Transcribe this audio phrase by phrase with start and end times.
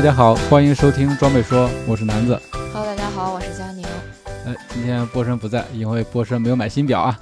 [0.00, 2.40] 大家好，欢迎收听装备说，我是南子。
[2.72, 3.84] Hello，大家好，我是佳宁。
[4.46, 7.20] 哎，今天波神不在，因为波神没有买新表啊。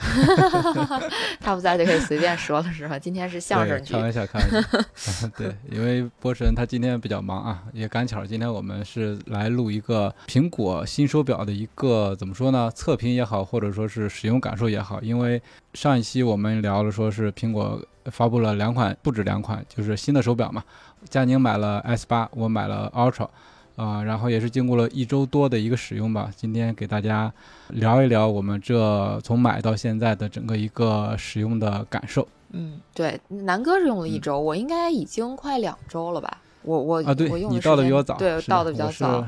[1.43, 2.97] 他不在就可以随便说了是吧？
[2.97, 4.49] 今天是相声，剧开，玩笑，开玩
[4.95, 5.27] 笑。
[5.37, 12.71] 对，因为波神他今天比较忙啊，也赶巧今天我们是来录一个苹果新手表的一个怎么说呢？
[12.77, 15.03] 测评也好，或者说是使用感受也好。
[15.03, 15.43] 因为
[15.75, 17.83] 上一期我们聊了，说是苹果
[18.13, 20.63] 发布了两款，不止两款，就是新的手表嘛。
[21.09, 23.29] 佳宁买了 S 八，我买了 Ultra。
[23.77, 27.33] 啊、然后也是经过了一周多的一个使用吧，今天给大家
[27.69, 32.27] 聊一聊我们这从买到现在的整个一个使用的感受。
[32.51, 36.39] 嗯，对，南哥是用了一周，我应该已经快两周了吧？
[36.63, 39.25] 我我啊，对我用你到的比我早，对，是到的比较早。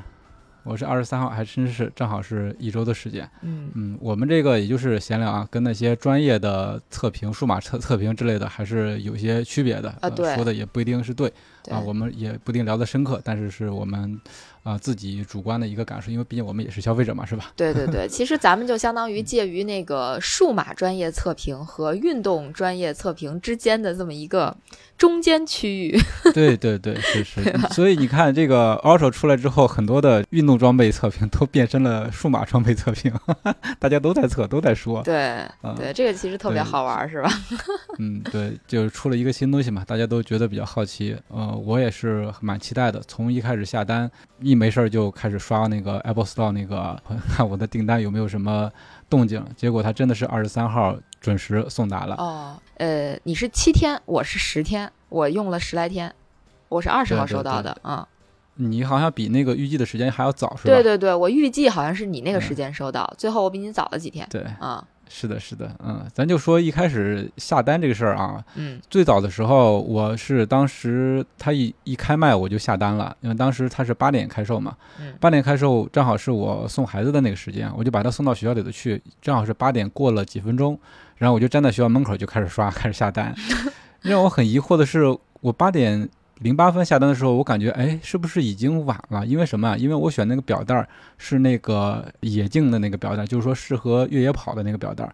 [0.62, 3.27] 我是二十三号，还真是正好是一周的时间。
[3.41, 9.89] 嗯嗯，我们这个也就是闲聊啊，跟那些专业的测评、数码测测评之类的还是有些区别的。
[10.00, 11.33] 啊对说的也不一定是对
[11.64, 14.20] 对啊，我们也不一定聊得深刻，但是是我们
[14.62, 17.50] 啊、自己主观的一个感受，因为毕竟我们也是消费者嘛，是吧？
[17.56, 24.55] 对对对， 其实咱们就相当于介于那个数码专业测评和运动专业测评之间的这么一个
[24.98, 25.98] 中间区域。
[26.34, 27.42] 对对对，是是。
[27.70, 33.11] 所以你看，这个 Ultra 出来之后，很多的运动装备测评都变身了数码装备测评，
[33.78, 35.02] 大家都在测，都在说。
[35.02, 37.30] 对啊对，这个其实特别好玩儿，是吧？
[37.98, 41.17] 嗯，对，就是出了一个新东西嘛，大家都觉得比较好奇。
[41.51, 43.01] 呃，我也是蛮期待的。
[43.09, 48.70] 从一开始下单，一没事儿就开始刷那个 Apple Store 那个，看我的订单有没有什么
[49.08, 49.45] 动静。
[49.57, 52.14] 结果它真的是二十三号准时送达了。
[52.17, 56.14] 哦，呃，你是七天，我是十天，我用了十来天，
[56.69, 58.07] 我是二十号收到的，啊。
[58.55, 60.74] 你好像比那个预计的时间还要早，是吧？
[60.74, 64.27] 对对对，我预计好像是你那个时嗯间收到，最后我比你早了几天。
[64.30, 80.79] 对啊，是的，是的，嗯，咱就说一开始下单这个事儿啊，嗯最早的时候，我是当时他一一开卖我就下单了，因为当时他是八点开售嘛，嗯八点开售正好是我送孩子的那个时间，我就把他送到学校里头去，正好是八点过了几分钟，
[81.17, 83.35] 然后我就站在学校门口就开始刷，开始下单。
[84.01, 85.05] 让我很疑惑的是，
[85.41, 86.09] 我八点
[86.40, 89.24] 零八分下单的时候，我感觉哎，是不是已经晚了？
[89.27, 89.77] 因为什么啊？
[89.77, 95.08] 因为我选那个表带是那个野径的那个表带，就是说适合越野跑的那个表带。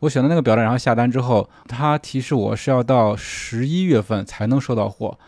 [0.00, 5.18] 我选的那个表带，然后下单之后，它提示我是要到十一月份才能收到货。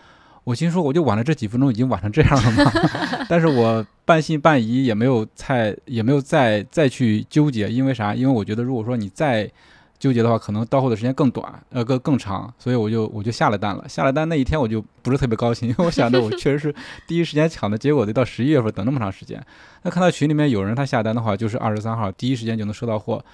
[0.45, 2.73] 我心说，我就晚了这几分钟，已经晚成这样了吗？
[3.29, 8.15] 但是我半信半疑，也没有再也没有再再去纠结，因为啥？
[8.15, 9.51] 因为我觉得，如果说你再
[9.99, 13.89] 纠结的话，可能到货的时间更短，呃，更更长，所以我就我就下了单了。
[13.89, 16.75] 下了单那一天，我就不是特别高兴，因为我想着我确实是
[17.07, 19.45] 第一时间抢的，结果得到十一月份等那么长时间。
[19.83, 23.25] 那看到群里面有人他下单的话，就是二十三号第一时间就能收到货，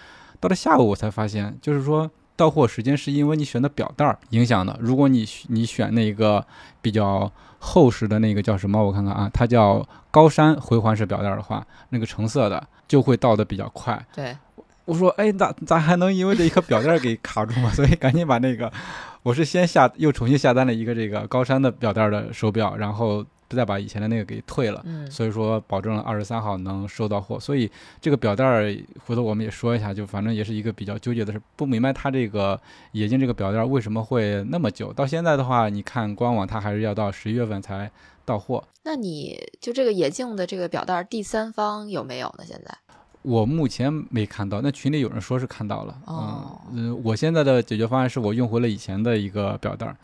[0.41, 2.11] 到了下午我才发现，就是说。
[2.37, 4.77] 到货时间是因为你选的表带儿影响的。
[4.81, 6.45] 如果你你选那个
[6.83, 7.31] 比较
[7.61, 8.85] 厚实的那个叫什么？
[8.85, 14.05] 我看看啊，它叫高山回环式表带儿的话，那个橙色的就会到的比较快。
[14.13, 14.37] 对，
[14.85, 17.71] 我说，哎，咋咋还能因为这一颗表带儿给卡住吗？
[17.75, 18.71] 所以赶紧把那个，
[19.23, 24.83] 我是先下又重新下单了一个这个高山的表带儿的手表，然后再把以前的那个给退了。
[24.85, 32.61] 嗯所以说保证了二十三号能收到货，所以这个表带儿回头我们也说一下，就反正也是一个比较纠结的事，不明白它这个
[32.93, 37.91] 冶金这个表带儿为什么会那么久，到现在的话，你看官网它还是要到十一月份才
[38.27, 38.63] 到货。
[38.83, 42.45] 那你就这个眼镜的这个表带儿第三方有没有呢？
[42.47, 42.77] 现在？
[43.25, 45.99] 我目前没看到，那群里有人说是看到了。
[46.05, 49.97] 哦嗯、呃我现在的解决方案是我用回了以前的一个表带儿。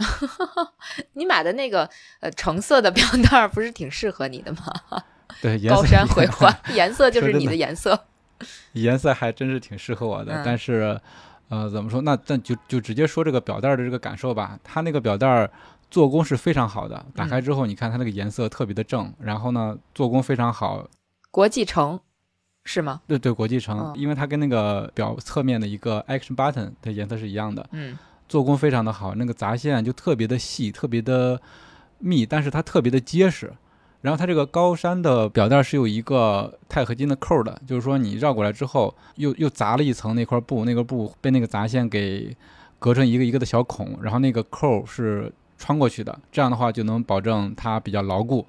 [1.13, 1.89] 你买的那个
[2.21, 5.03] 呃橙色的表带儿不是挺适合你的吗？
[5.43, 8.07] 对，颜色高山回环， 颜色就是你的的颜色。
[8.73, 10.99] 颜色还真是挺适合我的，嗯但是，
[11.51, 12.01] 呃，怎么说？
[12.01, 14.59] 那那就就直接说这个表带儿的这个感受吧。
[14.65, 15.51] 它那个表带儿
[15.91, 20.89] 做工是非常好的，打开之后你看它那个颜色特别的正，然后呢做工非常好。
[21.31, 22.01] 国际橙
[22.65, 23.01] 是吗？
[23.07, 27.99] 对对，国际橙，嗯因为它跟那个表侧面的一个 action button 的颜色是一样的，嗯
[28.29, 31.41] 做工非常的好，那个杂线就特别的细，特别的
[31.99, 33.53] 密，但是它特别的结实。
[34.03, 42.35] 然后它这个高山的表带是有一个钛合金的扣的，就是说你绕过来之后，又又砸了一层那块布，那个布被那个杂线给
[42.79, 48.47] 隔成一个一个的小孔，然后那个扣是穿过去的，这样的话就能保证它比较牢固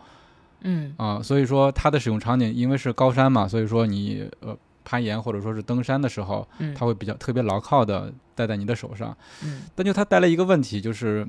[0.61, 9.15] 嗯啊、所以说它的使用场景，因为是高山嘛，所以说你呃攀岩或者说是登山的时候，嗯它会比较特别牢靠的戴在你的手上。
[9.43, 11.27] 嗯但就它带来一个问题，就是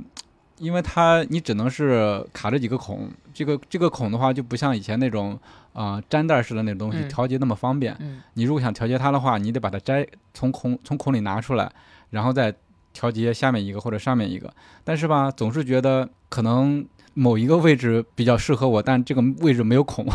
[0.59, 5.39] 因为它你只能是卡着几个孔，这个这个孔的话就不像以前那种
[5.73, 7.97] 啊、呃粘带式的那种东西嗯调节那么方便。
[8.01, 11.71] 嗯你如果想调节它的话，你得把它摘从孔从孔里拿出来，
[12.11, 12.55] 然后再
[12.93, 14.53] 调节下面一个或者上面一个。
[14.85, 20.07] 但是吧，总是觉得可能某一个位置比较适合我，但这个位置没有孔，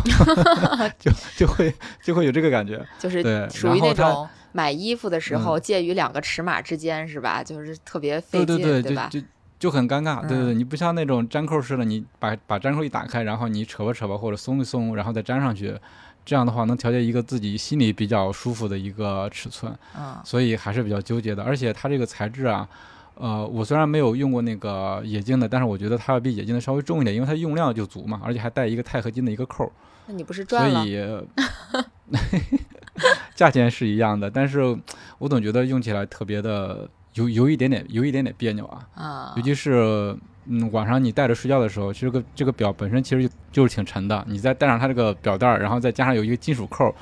[1.00, 1.74] 就就会
[2.04, 2.84] 就会有这个感觉。
[3.00, 7.44] 就是对属于那种买衣服的时候介于两个尺码之间是吧？
[7.44, 9.08] 就是特别费劲，对对对，吧？
[9.12, 9.28] 就就
[9.60, 10.22] 就很尴尬。
[10.22, 15.78] 对对对，嗯你不像那种粘扣式的，你把把粘扣一打开，然后你扯吧扯吧或者松一松，然后再粘上去，
[16.26, 19.72] 这样的话能调节一个自己心里比较舒服的一个尺寸。
[19.96, 21.44] 嗯所以还是比较纠结的。
[21.44, 22.68] 而且它这个材质啊，
[23.20, 29.72] 呃，我虽然没有用过那个冶金的，但是我觉得它要比冶金的稍微重一点，因为它用量就足嘛，而且还带一个钛合金的一个扣儿，
[30.08, 30.86] 那你不是所赚了？
[30.86, 30.98] 以
[33.36, 34.78] 价钱是一样的，但是
[35.18, 40.18] 我总觉得用起来特别的有有一点点有一点点别扭啊，啊尤，其是。
[40.50, 46.96] 嗯，晚上你戴着睡觉的时候，其实个这个表本身其实就就是挺沉的，你再戴上它这个表带儿，然后再加上有一个金属扣儿，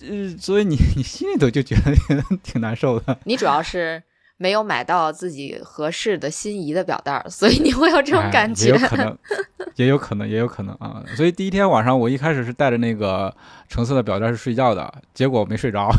[0.00, 1.94] 呃，所以你你心里头就觉得
[2.42, 3.18] 挺难受的。
[3.26, 4.02] 你主要是
[4.36, 8.66] 没有买到自己合适的心仪的表带儿，所以你会有这种哎感觉。
[8.66, 9.18] 也有可能，
[9.76, 11.02] 也有可能，也有可能啊。
[11.16, 13.34] 所以第一天晚上，我一开始是带着那个
[13.68, 15.90] 橙色的表带是睡觉的，结果没睡着。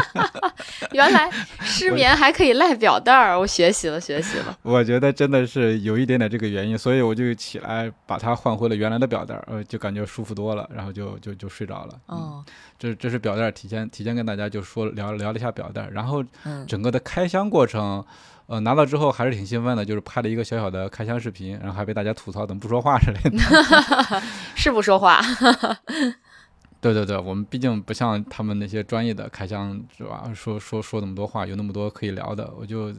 [0.92, 4.58] 原来失眠还可以赖表带儿，我学习了，学习了。
[4.62, 11.94] 我觉得真的是有一点点这个原因，所以我就起来把它换回了原来的表带儿，呃，就感觉舒服多了，然后就就就睡着了。
[12.08, 12.44] 嗯，哦，
[12.78, 18.04] 这这是表带，提前提前跟大家就说聊聊了一下表带，然后嗯整个的开箱过程。
[18.46, 23.38] 呃，拿到之后还是挺兴奋的，就是拍了一个小小的开箱视频，然后还被大家吐槽怎么不说话之类的。
[24.56, 25.20] 是不说话。
[26.80, 30.30] 对对对，我们毕竟不像他们那些专业的开箱是吧？
[30.34, 32.90] 说说说那么多话，有那么多可以聊的，我就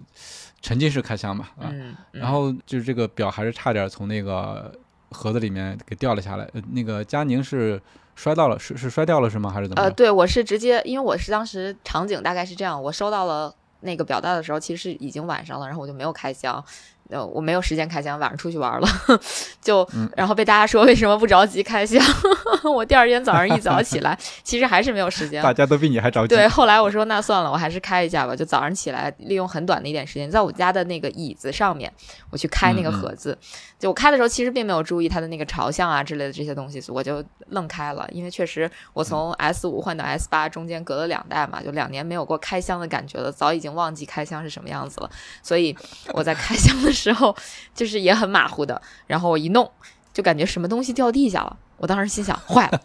[0.61, 1.71] 沉浸式开箱嘛啊。
[1.71, 4.71] 嗯，嗯然后就是这个表还是差点从那个
[5.09, 6.43] 盒子里面给掉了下来。
[6.53, 7.81] 呃、那个佳宁是
[8.15, 9.49] 摔到了，是是摔掉了是吗？
[9.49, 13.51] 还是怎么呃，对我是直接，因为我是当时场景大概是这样，我收到了
[13.81, 16.63] 那个表带的时候，其实已经晚上了，然后我就没有开箱。
[17.11, 18.87] 呃，我没有时间开箱，晚上出去玩了，
[19.59, 21.99] 就嗯然后被大家说为什么不着急开箱？
[22.71, 25.41] 我第二天早上一早起来， 其实还是没有时间。
[25.41, 26.35] 大家都比你还着急。
[26.35, 28.35] 对，后来我说那算了，我还是开一下吧。
[28.35, 31.91] 就早上起来，利用很短的一点时间，在我家的那个椅子上面，
[32.29, 33.35] 我去开那个嗯嗯盒子。
[33.79, 38.05] 就我开的时候，其实并没有注意它的那个朝向啊之类的这些东西，我就愣开了。
[38.11, 45.09] 因为确实我从 S 五换到 S 八中间隔了两代嘛，就两年没有过开箱的感觉了，早已经忘记开箱是什么样子了。
[45.41, 45.73] 所以
[46.13, 47.33] 我在开箱的时候，
[47.73, 48.81] 就是也很马虎的。
[49.07, 49.71] 然后我一弄，
[50.11, 51.57] 就感觉什么东西掉地下了。
[51.77, 52.81] 我当时心想，坏了。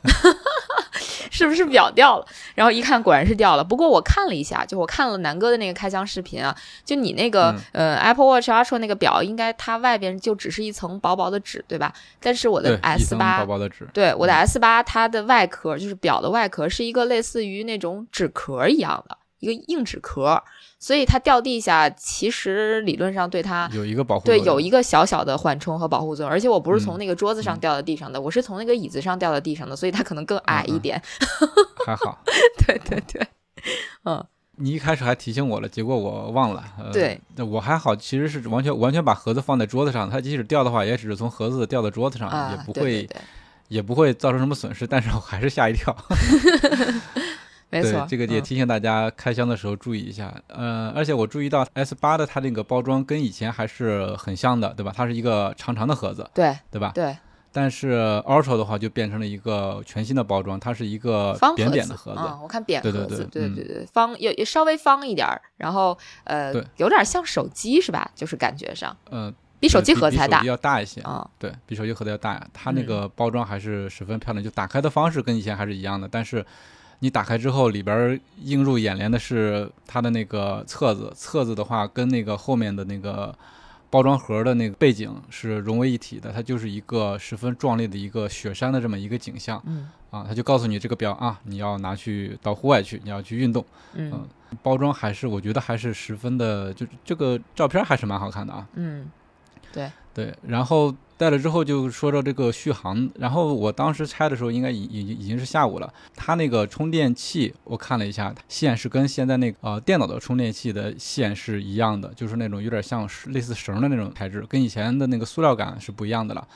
[1.35, 2.27] 是不是表掉了？
[2.55, 3.65] 然后一看，果然是掉了。
[3.65, 11.93] 不过我看了一下，就我看了南哥的那个开箱视频啊，就你那个、呃 Apple Watch Ultra 那个表，应该它外边就只是一层薄薄的纸，对吧？
[12.21, 13.89] 但是我的 S 层八薄薄的纸。
[13.93, 20.41] 对，我的嗯 S 八，它的外壳就是表的外壳是一个类似于那种纸壳一样的一个硬纸壳，
[20.85, 26.31] 所以它掉地下，其实理论上对它有一个保护对有一个小小的缓冲和保护作用。
[26.31, 31.03] 而且我不是从嗯那个桌子上嗯掉到地上的，我是从那个椅子上掉到地上的，所以它可能更矮一嗯嗯点。
[31.87, 32.23] 还好。
[32.67, 33.27] 对对对，
[34.05, 34.23] 嗯，
[34.57, 36.63] 你一开始还提醒我了，结果我忘了。
[36.79, 37.19] 呃、对，
[37.51, 43.21] 我还好，其实是完全完全把盒子放在桌子上，它即使掉的话，也只是从盒子掉到桌子上，啊，也不会对对对
[43.69, 44.87] 也不会造成什么损失。
[44.87, 45.97] 但是我还是吓一跳。
[47.75, 50.35] 没错对，，这个也嗯提醒大家开箱的时候注意一下。
[50.49, 54.93] 呃，而且我注意到 S 八的它那个包装跟以前还是很像的，对吧？
[54.95, 56.93] 它是一个长长的盒子，对对吧？
[56.95, 57.17] 对
[57.57, 62.21] 但是 Ultra 的话就变成了一个全新的包装，它是一个方扁扁的盒子。
[62.21, 68.11] 嗯，我看扁盒子，对嗯对对对，方也也稍微方一点儿，然后呃，有点像手机是吧？
[68.13, 71.01] 就是感觉上呃，比手机盒子还大比大一些。
[71.03, 76.45] 啊，对比手机盒子要大，它那嗯个包装还是十分漂亮，就打开的方式跟以前还是一样的，但是
[77.01, 83.37] 你打开之后，里边映入眼帘的是它的那个册子，册子的话跟那个后面的那个
[83.91, 89.63] 包装盒的那个背景是融为一体的，它就是一个十分壮丽的一个雪山的这么一个景象。
[89.67, 89.91] 嗯。
[90.11, 94.27] 啊，它就告诉你这个表啊，你要拿去到户外去，你要去运动，嗯。
[94.63, 98.67] 包装还是我觉得还是十分的，就这个照片还是蛮好看的啊。
[98.75, 99.11] 嗯
[99.73, 99.91] 对。
[100.15, 105.93] 对，然后带了之后就说到这个续航，然后我当时拆的时候应该已已经已经是下午了。
[106.15, 116.47] 它那个充电器我看了一下，线是跟现在那个呃电脑的充电器的线是一样的，就是那种有点像类似绳的那种材质，跟以前的那个塑料感是不一样的了。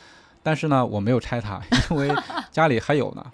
[0.42, 1.60] 但是呢，我没有拆它，
[1.90, 2.10] 因为
[2.50, 3.24] 家里还有呢。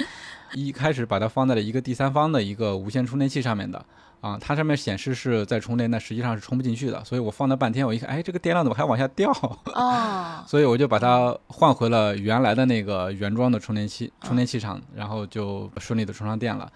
[0.56, 3.84] 一开始把它放在了一个第三方的一个无线充电器上面的。
[4.24, 7.04] 啊，它上面显示是在充电，但实际上是充不进去的。
[7.04, 9.30] 所以我放了半天，我一看，哎，这个电量怎么还往下掉？
[9.74, 16.72] 哦， 所以我就把它换回了原来的那个原装的充电器，充电器上，然后就顺利的充上电了。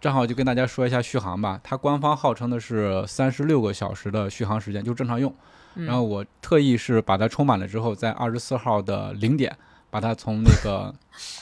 [0.00, 5.34] 正好就跟大家说一下续航吧，它官方号称的是三十六个小时的续航时间，就正常用。
[5.74, 9.54] 然后我特意是把它充满了之后，在二十四号的零点
[9.90, 10.94] 把它从那个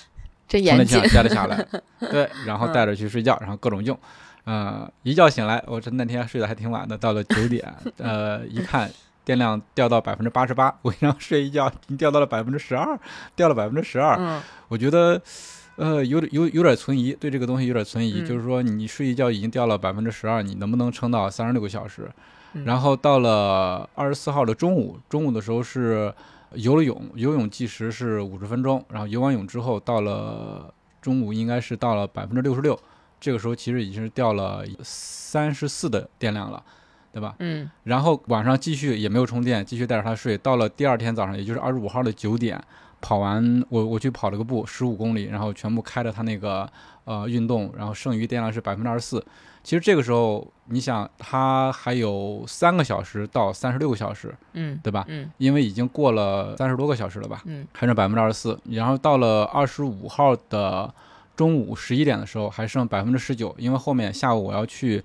[0.51, 1.65] 充电器上摘了下来，
[2.11, 3.97] 对，然后带着去睡觉，然后各种用。
[4.47, 8.89] 呃，一觉醒来，我这那天睡得还挺晚的，到了九点，呃，一看
[9.25, 12.97] 电量掉到百分之八十八，我一上睡一觉，已经掉到了百分之十二，
[13.35, 14.17] 掉了百分之十二。
[14.19, 15.21] 嗯我觉得，
[15.75, 22.09] 呃，有点有有点存疑，对这个东西有点存疑，嗯就是说你睡一觉已经掉了百分之十二，你能不能撑到三十六个小时？
[22.55, 26.15] 嗯然后到了二十四号的中午，中午的时候是
[26.53, 30.73] 游了泳，游泳计时是五十分钟，然后游完泳之后，到了
[31.03, 32.79] 中午应该是到了百分之六十六，
[33.21, 36.63] 这个时候其实已经是掉了三十四的电量了，
[37.13, 37.35] 对吧？
[37.39, 40.37] 嗯然后晚上继续也没有充电，继续带着它睡。
[40.39, 42.63] 到了第二天早上，也就是二十五号的九点，
[43.01, 46.71] 跑完我我去跑了个步，十五公里，然后全部开着它那个
[47.05, 49.25] 呃运动，然后剩余电量是百分之二十四。
[49.63, 55.05] 其实这个时候，你想它还有三个小时到三十六个小时，嗯对吧？
[55.09, 58.57] 嗯因为已经过了三十多个小时了吧，嗯还剩百分之二十四。
[58.71, 60.95] 然后到了二十五号的
[61.37, 63.55] 中午十一点的时候，还剩百分之十九。
[63.59, 65.03] 因为后面下午我要去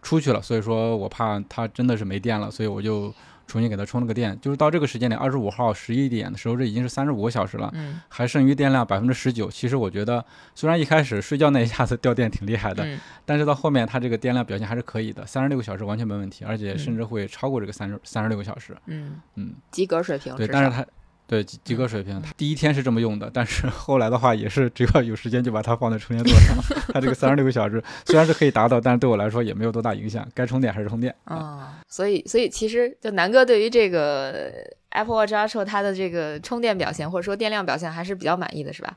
[0.00, 3.12] 出去了，所以说我怕它真的是没电了，所以我就
[3.46, 4.38] 重新给它充了个电。
[4.40, 9.50] 就是到这个时间点，二十五号十一点的时候，这已经是三十五个小时了，嗯还剩余电量百分之十九。
[9.50, 10.24] 其实我觉得，
[10.54, 18.76] 虽然一开始睡觉那一下子掉电挺厉害的，嗯但是到后面它这个电量表现还是可以的，三十六个小时完全没问题，而且甚至会超过这个三十三十六个小时。
[18.86, 20.84] 嗯，嗯，及格水平对，但是它
[21.26, 26.56] 对及及格水平，他第一天是这么用的，但是后来的话也是只要有时间就把它放在充电座上，
[26.92, 31.14] 它这个三十六个小时虽然是可以达到，但是对我来说也没有多大影响，该充电还是充电。
[31.24, 34.52] 啊，啊，所以所以其实就南哥对于这个
[34.90, 38.94] Apple Watch Ultra 它的这个充电表现或者说电量表现还是比较满意的，是吧？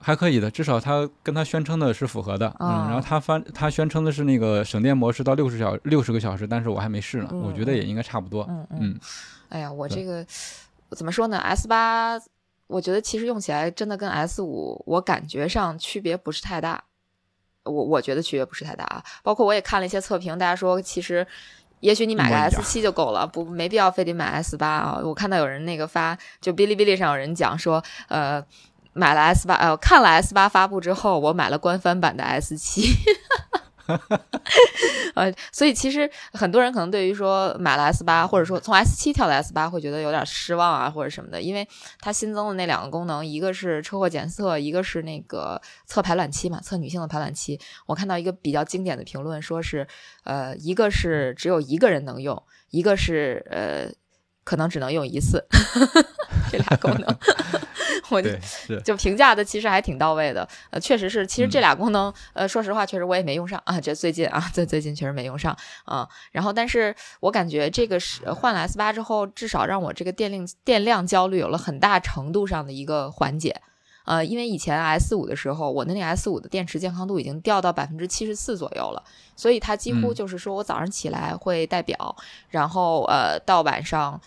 [0.00, 2.46] 还可以的，至少它跟它宣称的是符合的。
[2.60, 8.46] 嗯，哦然后它翻它宣称的是那个省电模式到六十小六十个小时，但是我还没试呢，嗯我觉得也应该差不多。
[8.48, 8.78] 嗯嗯。
[8.80, 9.00] 嗯，
[9.48, 10.24] 哎呀，我这个
[10.96, 12.18] 怎么说呢？S 八，
[12.66, 16.84] 我觉得其实用起来真的跟 S 五，我感觉上区别不是太大。
[17.64, 19.04] 我我觉得区别不是太大啊。
[19.22, 21.26] 包括我也看了一些测评，大家说其实。
[21.80, 25.00] 也许你买个 S 样七就够了，不没必要非得买 S 八啊。
[25.00, 28.44] 我看到有人那个发，就哔哩哔哩上有人讲说，呃，
[28.94, 32.82] 买了 S 八，呃，看了 S 八发布之后，我买了官方版的 S 七。
[33.88, 34.20] 哈 哈
[35.14, 41.66] 呃，所以其实很多人可能对于说买了 S 八，或者说从 S 七跳到 S 八，会觉得有点失望啊，或者什么的，因为
[42.00, 47.58] 它新增的那两个功能，一个是车祸检测，一个是那个测排卵期嘛，测女性的排卵期。
[47.86, 49.86] 我看到一个比较经典的评论，说是
[50.24, 52.40] 呃，一个是只有一个人能用，
[52.70, 53.90] 一个是呃，
[54.48, 55.44] 可能只能用一次，
[56.50, 57.18] 这俩功能。
[58.08, 58.30] 我就
[58.82, 66.08] 就评价的其实还挺到位的，呃，确实是，其实这嗯俩功能，呃，说实话，确实我也没用上啊，这最近啊，最最近确实没用上啊。
[66.32, 73.60] 然后，但是我感觉这个是换了 S 八之后，至少让我这个电量电量焦虑有了很大程度上的一个缓解。
[74.06, 79.04] 呃，因为以前 S 五的时候，我的那个 S 五的电池健康度已经掉到百分之七十四左右了，
[79.36, 82.16] 所以它几乎嗯就是说我早上起来会戴表，
[82.48, 84.18] 然后呃到晚上，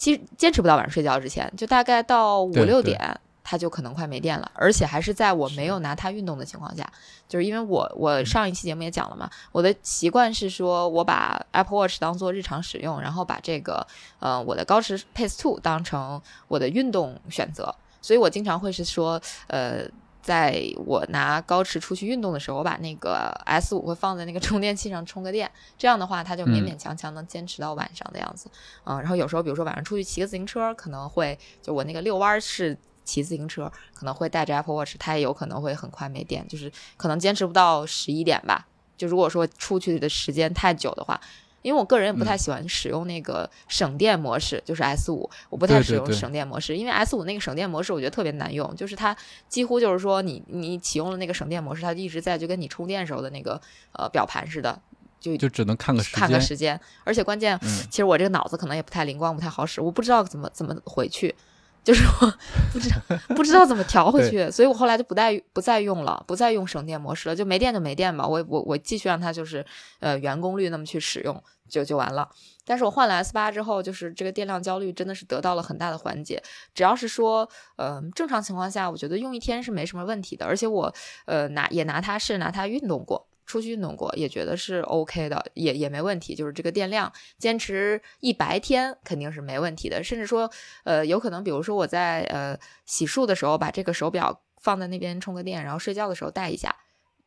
[0.00, 2.98] 其实坚持不到晚上睡觉之前，就大概到五六点，
[3.44, 6.90] 它就可能快没电了，而且还是在我没有拿它运动的情况下，
[7.28, 13.86] 就是因为我我上一期节目也讲了嘛，我的习惯是说我把 Apple Watch 当做日常使用，然后把这个
[14.20, 19.84] 呃我的高驰 Pace Two 当成我的运动选择，所以我经常会是说呃。
[20.22, 28.50] 在我拿高驰出去运动的时候，我把那个 S 五会放在那个充电器上充个电，这样的话，它就勉嗯勉强强能坚持到晚上的样子。
[28.84, 38.66] 嗯，然后有时候比如说晚上出去骑个自行车，可能会就我那个遛弯儿式骑自行车，可能会带着 Apple Watch，它也有可能会很快没电，就是可能坚持不到十一点吧。
[38.96, 41.18] 就如果说出去的时间太久的话，
[41.62, 49.16] 因为我个人也不太嗯喜欢使用那个省电模式，就是 S 五，我不太使用省电模式，因为 S 五那个省电模式我觉得特别难用，就是它
[49.48, 53.60] 几乎就是说你你启用了那个省电模式，它就一直在就跟你充电时候的那个
[53.92, 54.80] 呃表盘似的，
[55.20, 56.40] 就就只能看个时看个。
[56.40, 61.34] 时间，而且关键嗯其实我这个脑子可能也不太灵光，不太好使，我不知道怎么怎么回去。
[61.82, 62.32] 就是我
[62.72, 62.96] 不知道
[63.34, 69.64] 不知道怎么调回去，所以我后来就不再不再用了，不再用省电模式了，就没电就没电吧，我我我继续让它就是
[69.98, 72.28] 呃原功率那么去使用就就完了。
[72.66, 76.40] 但是我换了 S 八之后，就是这个电量焦虑真的是得到了很大的缓解。
[76.74, 80.94] 只要是说呃正常情况下，我觉得用一天是没什么问题的，而且我
[81.24, 83.26] 呃拿也拿它是拿它运动过。
[83.50, 86.34] 出去运动过，也觉得是 OK 的，也也没问题。
[86.36, 90.48] 就是这个电量坚持一白天肯定是没问题的，甚至说，
[90.84, 96.76] 呃，有可能，比如说我在呃洗漱的时候把这个手表放在那边充个电，然后睡觉的时候带一下，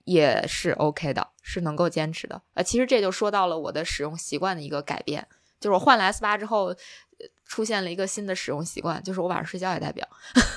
[0.05, 2.41] 也是 OK 的，是能够坚持的。
[2.53, 5.27] 呃，其实这就说到了我的使用习惯的一个改变，
[5.59, 6.73] 就是我换了 S 八之后，
[7.53, 10.03] 出现了一个新的使用习惯，就是我晚上睡觉也戴表。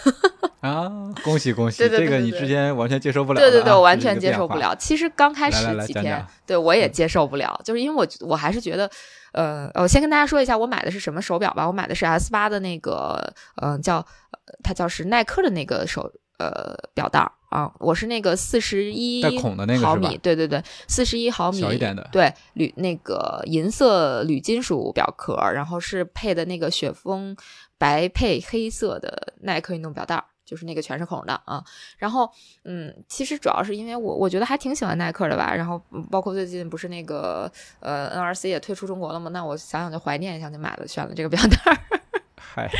[0.61, 0.91] 啊，
[1.23, 1.77] 恭喜恭喜！
[1.77, 3.43] 对对对这个你之前完全接受不了、啊。
[3.43, 4.19] 对对对，我完全。
[4.19, 4.75] 接受不了。
[4.77, 8.91] 其实刚开始来来来几天讲讲，对我也接受不了，就是因为我我还是觉得，
[9.33, 11.67] 呃，我先跟大家说一下我买的是什么手表吧。
[11.67, 27.37] 我买的是 S 八的那个，嗯、叫呃它叫是耐克的那个手呃表带儿啊，我是那个四十一带孔的那个毫米，对对对，四十一毫米小一点的对铝那个银色铝金属表壳，然后是配的那个雪峰
[27.79, 31.65] 白配黑色的耐克运动表带儿，就是那个全是孔的啊。
[31.97, 32.31] 然后
[32.65, 35.55] 嗯，其实主要是因为我我觉得还挺喜欢耐克的吧。
[35.55, 37.51] 然后嗯包括最近不是那个
[37.81, 41.96] 呃 NRC 也退出中国了嘛，那我想想就怀念一下，就买了选了这个表带儿。
[42.39, 42.71] 嗨，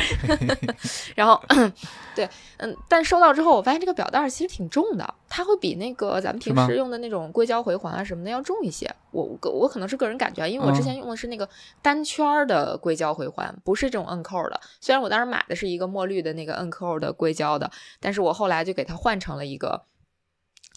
[1.15, 1.41] 然后，
[2.15, 8.89] 对，嗯，但收到之后，我发现这个表带其实挺重的，它会比那个咱们平时用的那种硅胶回环啊什么的要重一些。
[9.11, 11.47] 我我个我可能是个人感觉啊，因为我之嗯前用的是那个
[11.81, 14.59] 单圈的硅胶回环，不是这种摁扣的。
[14.79, 19.83] 虽然我当时买的是一个墨绿的那个摁扣的硅胶的，但是我后来就给它换成了一个。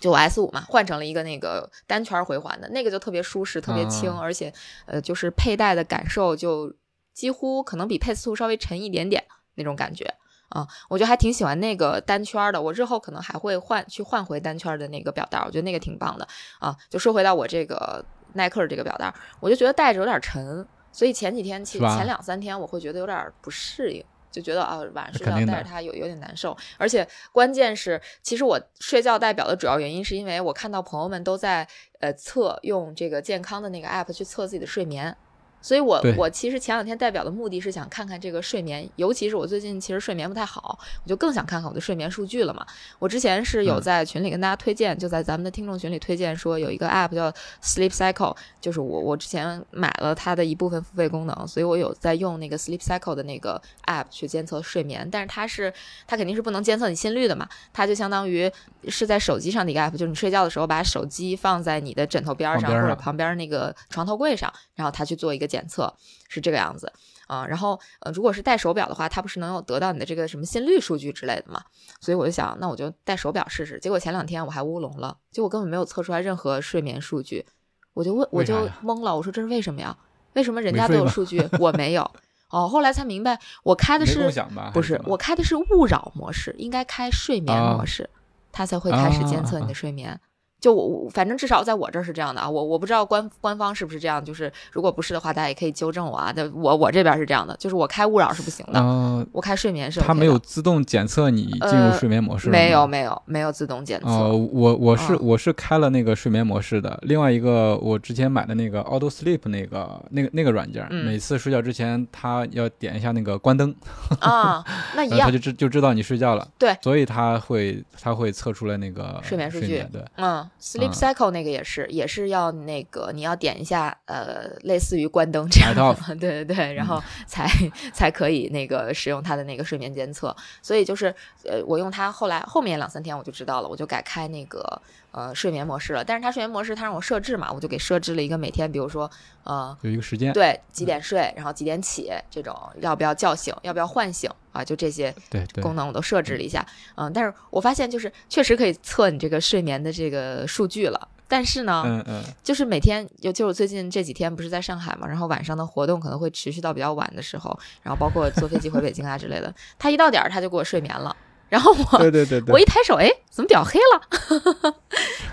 [0.01, 4.51] 就 S 五嘛，换成了一个那个单圈回环的那个，就特别舒适，特别轻，啊而且
[4.87, 6.73] 呃，就是佩戴的感受就
[7.13, 9.25] 几乎可能比佩斯图稍微沉一点点
[9.55, 10.05] 那种感觉
[10.49, 12.61] 啊，我觉得还挺喜欢那个单圈儿的。
[12.61, 16.27] 我日后可能还会换去换回单圈儿的那个表带儿，我觉得那个挺棒的
[16.59, 16.77] 啊。
[16.89, 24.05] 就说回到我这个耐克儿这个表带儿，我就觉得戴着有点沉，所以前几天其实前两三天我会觉得有点不适应。
[24.33, 31.67] 就觉得啊，晚上睡觉戴着它有有点难受，而且关键是，其实我睡觉戴表的主要原因是因为我看到朋友们都在
[31.99, 35.17] 呃测用这个健康的那个 app 去测自己的睡眠，
[35.61, 42.65] 所以我我其实前两天代表的目的是想看看这个睡眠，尤其是我最近其实睡眠不太好，我就更想看看我的睡眠数据了嘛。
[42.99, 43.81] 我之前是有嗯。
[43.81, 55.73] 在群里跟大家推荐，就在咱们的听众群里推荐说有一个 app 叫 Sleep Cycle，就是我我之前买了它的一部分付费功能，所以我有在用那个 Sleep Cycle 的那个 app 去监测睡眠，但是它是
[56.07, 58.51] 它肯定是不能监测你心率的嘛，它就相当于
[58.87, 65.93] 是在手机上的一个 app，就是你睡觉的时候把手机放在你的枕头边儿上或者旁边那个床头柜上，然后它去做一个检测，
[66.29, 66.91] 是这个样子。
[67.27, 71.63] 啊，然后呃，如果是戴手表的话，它不是能有得到你的这个什么心率数据之类的嘛？
[72.01, 73.79] 所以我就想，那我就戴手表试试。
[73.79, 77.47] 结果前两天我还乌龙了，就我根本没有测出来任何睡眠数据，
[77.95, 79.97] 我就问，我就懵了，我说这是为什么呀？
[80.33, 82.03] 为什么人家都有数据，我没有？
[82.51, 84.45] 哦，后来才明白，我开的没是？
[84.73, 88.11] 不是我开的是勿扰模式，应该开睡眠啊模式，
[88.51, 90.21] 它才会开始监测你啊的睡眠。
[90.61, 96.33] 就我我反正至少在我这儿是这样的啊，我我不知道官官方是不是这样，就是如果不是的话，大家也可以纠正我啊。
[96.35, 104.09] 但我我这边是这样的，就是我开勿扰是不行的，呃，我开睡眠是 OK 它没有自动检测你进入呃睡眠模式了没有没有没有自动检测。
[104.09, 113.75] 呃，我我是、啊我是开了那个睡眠模式的，另外一个我之前买的那个 Auto Sleep 那个那个那个软件，嗯每次睡觉之前它要点一下那个关灯，
[114.21, 116.47] 啊， 那一然后它，就知就知道你睡觉了。
[116.59, 127.47] 对所以它会它会测出来那个睡眠数据对，嗯，Sleep 嗯 Cycle 那个也是，也是要那个你要点一下，呃，类似于关灯这样的， 对对对，然嗯后才、
[127.93, 130.35] 才可以那个使用它的那个睡眠监测。
[130.63, 134.81] 所以就是，呃，我用它后来后面两三天我就知道了，我就改开那个
[135.13, 136.05] 呃睡眠模式了。
[136.05, 139.11] 但是它睡眠模式它让我设置嘛，我就给设置了一个每天，比如说
[139.45, 140.33] 呃有一个时间。
[140.33, 145.15] 对几点睡，然后几点起，这种要不要叫醒，要不要唤醒啊，就这些
[145.61, 161.15] 功能我都设置了一下，嗯，但是我发现就是确实可以测你这个睡眠的这个数据了，但是呢，嗯嗯，就是每天，尤其是我最近这几天不是在上海嘛，然后晚上的活动可能会持续到比较晚的时候，然后包括坐飞机回北京啊之类的，他一到点儿他就给我睡眠了，
[161.51, 164.75] 然后我对对对对，我一抬手，哎，怎么表黑了？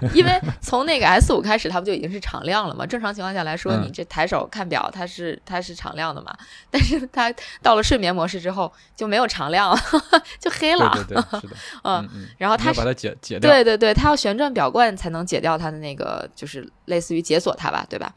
[0.14, 2.86] 因为从那个 S 五开始，它不就已经是常亮了嘛？
[2.86, 6.36] 正常情况下来说，嗯你这抬手看表，它是它是常亮的嘛。
[6.72, 9.80] 但是它到了睡眠模式之后就没有常亮了，
[10.42, 10.92] 就黑了。
[10.96, 18.12] 对对对，是的，嗯然后它是把它解解掉，对对对，它要旋转表冠才能解掉它的那个，就是类似于解锁它吧，对吧？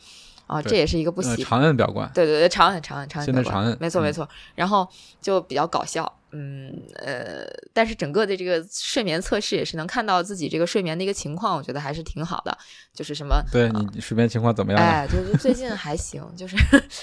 [0.46, 4.28] 啊，对这也是一个不习呃长摁表冠，对对对，长按长按长按现在表冠长按嗯没错没错。
[4.56, 4.88] 然后
[5.20, 12.57] 就比较搞笑，嗯呃，但是整个的这个睡眠测试也是能看到自己这个睡眠的一个情况，我觉得还是挺好的。
[12.93, 14.81] 就是什么，对你睡眠情况怎么样？
[14.81, 16.57] 哎，就是最近还行，就是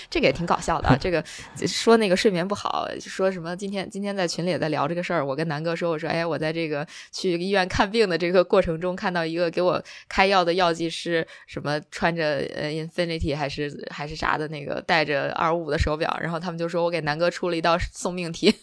[0.10, 0.96] 这个也挺搞笑的。
[0.98, 1.24] 这个
[1.66, 5.26] 说那个睡眠不好，说什么今天今天在群里也在聊这个事儿。
[5.26, 18.54] 我跟南哥说，我说哎，我在这个去医院看病的这个过程中，看到一个给我开药的药剂师，什么穿着呃 Infinity 还是还是啥的那个戴着二五五的手表，然后他们就说我给南哥出了一道送命题。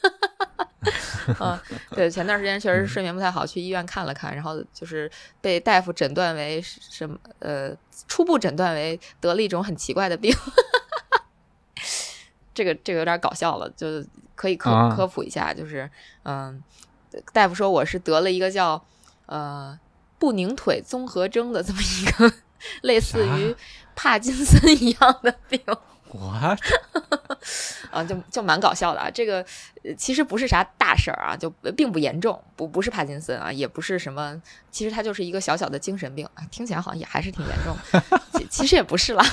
[1.41, 1.59] 嗯，
[1.91, 7.19] 对，前段时间确实是睡眠不太好，去医院看了看，然后就是被大夫诊断为什么？
[7.39, 7.75] 呃，
[8.09, 10.35] 初步诊断为得了一种很奇怪的病。
[12.55, 15.91] 这个这个有点搞笑了，就可以科科普一下，就是
[16.23, 16.63] 嗯，
[17.33, 18.83] 大夫说我是得了一个叫
[19.27, 19.79] 呃
[20.19, 22.33] 不宁腿综合征的这么一个
[22.83, 23.55] 类似于
[23.97, 25.61] 帕金森一样的病。
[26.15, 26.29] 我，
[27.91, 29.11] 啊，就就蛮搞笑的啊！
[29.13, 29.45] 这个
[29.99, 37.77] 其实不是啥大事儿啊，就并不严重，不不是帕金森啊，也不是什么，其实它就是一个小小的精神病啊，听起来好像也还是挺严重，
[38.33, 39.25] 其其实也不是啦。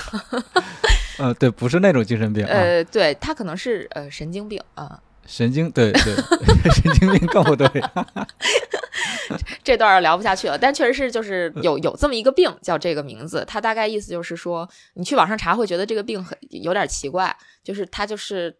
[1.18, 5.00] 呃，对，不是那种精神病，呃，对，他可能是呃神经病啊。
[5.32, 6.14] 神经对对，
[6.70, 7.66] 神经病更不对。
[9.64, 18.54] 这段聊不下去了，但确实是就是有有这么一个病叫这个名字，它大概意思就是说，你去网上查会觉得这个病很有点奇怪，就是它就是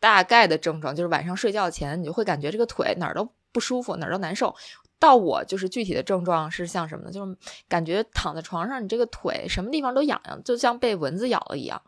[0.00, 4.54] 大概的症状就是晚上睡觉前你就会感觉这个腿哪儿都不舒服，哪儿都难受。
[4.98, 7.12] 到我就是具体的症状是像什么呢？
[7.12, 7.36] 就是
[7.68, 11.82] 感觉躺在床上，你这个腿什么地方都痒痒，就像被蚊子咬了一样。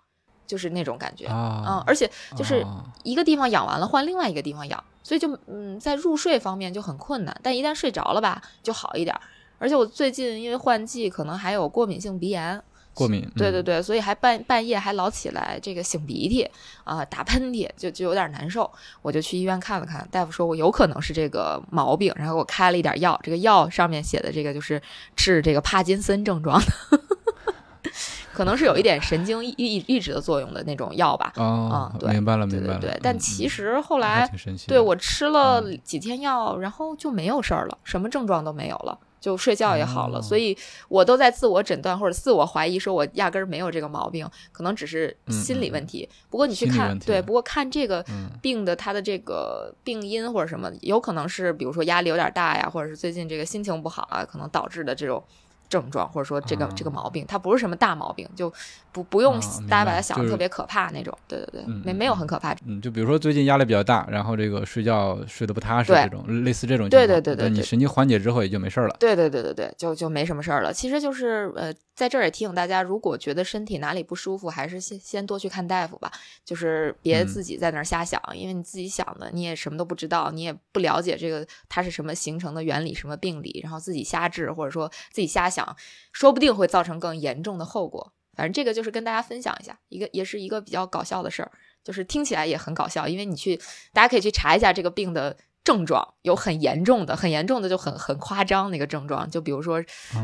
[0.47, 2.65] 就是那种感觉啊，而且就是
[3.03, 7.37] 一个地方痒完了换另外一个地方痒，所以就嗯，在入睡方面就很困难。
[7.43, 9.15] 但一旦睡着了吧，就好一点。
[9.59, 16.47] 而且我最近因为换季，可能还有过敏性鼻炎，过敏，对对对，所以还半半夜还老起来这个擤鼻涕
[16.85, 18.71] 啊，打喷嚏，就就有点难受。
[19.01, 23.19] 我就去医院看了看，大夫说我有可能是这个毛病，然后给我开了一点药。
[23.23, 24.81] 这个药上面写的这个就是
[25.15, 27.01] 治这个帕金森症状的。
[28.37, 31.33] 可能是有一点神经抑抑抑制的作用的那种药吧。
[31.37, 32.79] 哦，对，明白了，明白了。
[32.79, 34.31] 对，但其实后来，
[34.69, 40.21] 对我吃了几天药，然后就没有事儿了，什么症状都没有了，就睡觉也好了。
[40.21, 40.55] 所以
[40.89, 46.07] 我都在自我诊断或者自我怀疑，说我压根儿没有这个毛病，可能只是心理问题。
[46.29, 48.05] 不过你去看，对，不过看这个
[48.43, 55.25] 病的它的这个病因或者什么，有可能是比如说压力有点大呀，或者是最近这个心情不好啊，可能导致的这种。
[55.69, 58.53] 症状或者说这个这个毛病，它不是什么大毛病，就
[58.93, 61.17] 不不用大家把它想的特别可怕那种。
[61.27, 62.55] 对对对，没没有很可怕。
[62.65, 66.89] 嗯，就比如说最近压力比较大，然后这个睡觉睡得不踏实这种，类似这种。
[66.89, 68.97] 对对对对，你神经缓解之后也就没事了。
[68.99, 70.73] 对对对对对，就就没什么事儿了。
[70.73, 76.11] 其实就是呃，在这儿也提醒大家，如果觉得身体哪里不舒服，还是先先多去看大夫吧。
[76.45, 85.77] 就是别自己在那儿瞎想，因为你自己想的你也什么都不知道，你也不了解这个它是什么形成的原理，什么病理，然后自己瞎治或者说自己瞎想。
[86.13, 88.13] 说不定会造成更严重的后果。
[88.37, 91.51] 反正这个就是跟大家分享一下，一个也是一个比较搞笑的事儿，
[91.83, 93.09] 就是听起来也很搞笑。
[93.09, 93.59] 因为你去，
[93.95, 99.29] 大家可以去查一下这个病的症状，有很严重的，很严重的就很很夸张那个症状。
[99.31, 99.83] 就比如说，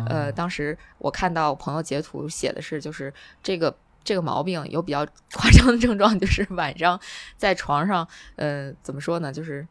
[0.09, 7.01] 呃，当时我看到朋友截图写的是，就是这个这个毛病有比较 夸张的症状，就是晚上
[7.39, 9.33] 在床上，呃，怎么说呢？
[9.33, 9.67] 就是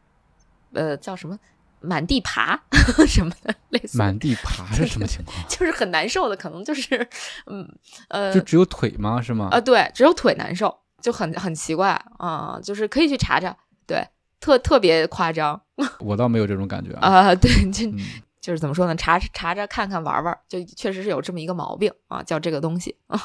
[0.72, 1.38] 呃，叫什么？
[1.82, 2.58] 满地爬
[3.06, 5.36] 什么的，类似满地爬是什么情况？
[5.48, 7.08] 就是很难受的，可能就是，
[7.46, 7.68] 嗯
[8.08, 9.20] 呃，就只有腿吗？
[9.20, 9.48] 是吗？
[9.50, 14.06] 啊，对，只有腿难受，就很很奇怪啊，就是可以去查查，对，
[14.40, 15.60] 特特别夸张。
[16.00, 17.90] 我倒没有这种感觉啊，对，就
[18.40, 18.94] 就是怎么说呢？
[18.96, 23.20] 查查着看看玩玩，就确实是有这么一个毛病啊，叫这个东西啊。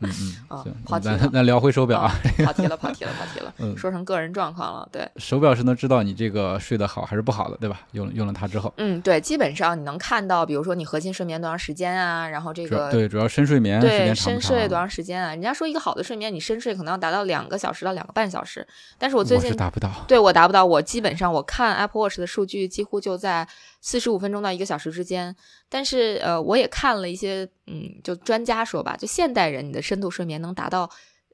[0.00, 0.10] 嗯
[0.50, 2.12] 嗯， 行，跑题了，那 聊回手表啊，
[2.44, 7.80] 跑题了，跑题了，跑题了，嗯，说成个人状况了，对，手表是能知道你这个睡得好还是不好的，对吧？
[7.92, 15.30] 用用了它之后，嗯，对，基本上你能看到，比如说你核心睡眠多长时间啊，然后这个对，主要深睡眠对深睡多长时间啊？
[15.30, 18.66] 人家说一个好的睡眠，你深睡可能要达到两个小时到两个半小时，
[18.98, 23.46] 但是我最近达不到，对我达不到，我基本上我看 Apple Watch 的数据几乎就在。
[23.78, 25.36] 四十五分钟到一个小时之间，
[25.68, 30.90] 但是呃，我也看了一些，嗯，就专家说吧，就现代人你的深度睡眠能达到，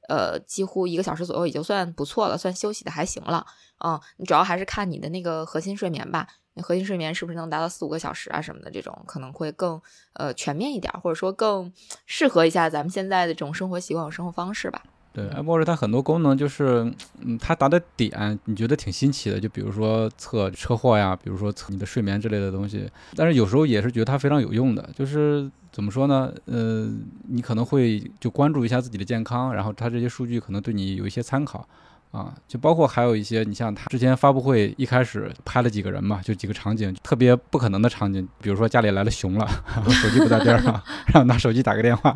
[0.09, 3.47] 呃，几乎一个小时左右，已经算不错了，算休息的还行了，
[3.83, 6.29] 嗯，你主要还是看你的那个核心睡眠吧，
[6.63, 9.81] 核心睡眠是不是能达到四五个小时啊什么的，这种可能会更
[10.13, 11.73] 呃全面一点，或者说更
[12.05, 14.83] 适合一下咱们现在的这种生活习惯和生活方式吧。
[15.13, 15.29] 对
[15.65, 22.89] 它很多功能就是，嗯，它答的点你觉得挺新奇的，就比如说测车祸呀，比如说测你的睡眠之类的东西。
[23.15, 26.33] 但是有时候也是觉得它非常有用的，就是怎么说呢？
[26.47, 26.91] 呃，
[27.29, 31.69] 你可能会就关注一下自己的健康，然后它这些数据可能对你有一些参考。
[32.13, 39.49] 啊，就包括还有一些，你像他之前发布会一开始拍了几个人嘛，就几个场景，特别不可能的场景，比如说家里来了熊了，
[39.91, 40.81] 手机不在边上，
[41.13, 42.15] 让拿手机打个电话。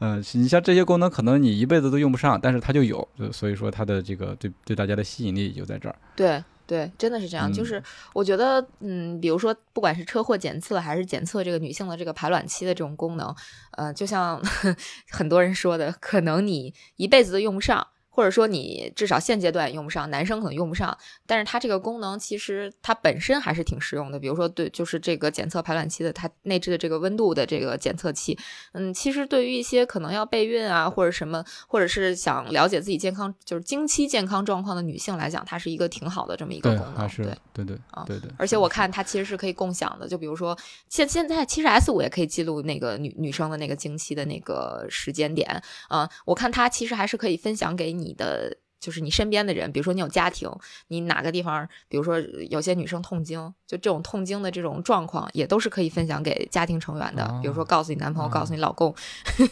[0.00, 5.96] 嗯，你像这些功能，可能你一辈子都用不上，但是它就有，就所以说它的这个对对大家的吸引力就在这儿。
[6.14, 7.52] 对对，真的是这样。
[7.52, 7.82] 就嗯是
[8.12, 13.34] 我觉得，嗯，比如说，不管是车祸检测，还是检测这个女性的这个排卵期的这种功能，
[13.72, 14.40] 呃，就像
[15.10, 17.86] 很多人说的，可能你一辈子都用不上。
[18.20, 24.20] 或者说你至少现阶段也用不上，男生可能用不上，但是它这个功能其实它本身还是挺实用的。
[24.20, 28.38] 比如说对，就是这个检测排卵期的它内置的这个温度的这个检测器，
[28.72, 36.94] 嗯，其实对于一些可能要备孕啊或者什么，或者是想了解自己健康就是经期健康状况的女性来讲，它是一个挺好的这么一个，功能。
[36.94, 38.30] 还是对，对对啊对对。
[38.36, 40.54] 而且我看它其实是可以共享的，就比如说
[40.90, 50.50] 现现在其实 S 五也可以记录那个女女生的那个经期的那个时间点啊、我看它其实还是可以分享给你你的就是你身边的人，比如说你有家庭，
[50.88, 57.28] 你哪个地方，比如说有些女生痛经，就这种痛经的这种状况，也都是可以分享给家庭成员的。
[57.42, 58.92] 比如说哦告诉你男朋友，告诉你老公。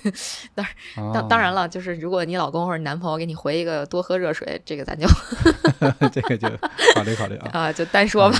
[0.56, 5.06] 当哦当然了，就是如果你老公或者你男朋友给你回一个多喝热水，这个咱就
[6.10, 6.48] 这个就
[6.94, 7.50] 考虑考虑啊。
[7.52, 8.38] 啊、就单说吧。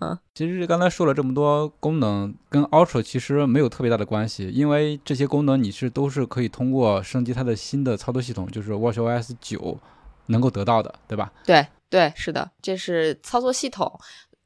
[0.00, 9.78] 嗯其实其实刚才说了这么多功能，跟 Ultra 其实没有特别大的关系，因为这些功能你是都是可以通过升级它的新的操作系统，就是 WatchOS 九
[10.26, 11.32] 能够得到的，对吧？
[11.44, 13.90] 对对，是的，这是操作系统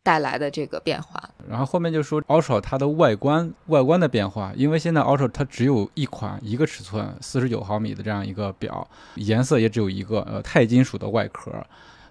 [0.03, 1.23] 带来的这个变化。
[1.49, 11.53] 然后后面就说 Ultra 它的外观外观的变化，因为现在 Ultra 它只有一款一个尺寸四十九毫米的这样一个表，颜色也只有一个，呃，钛金属的外壳。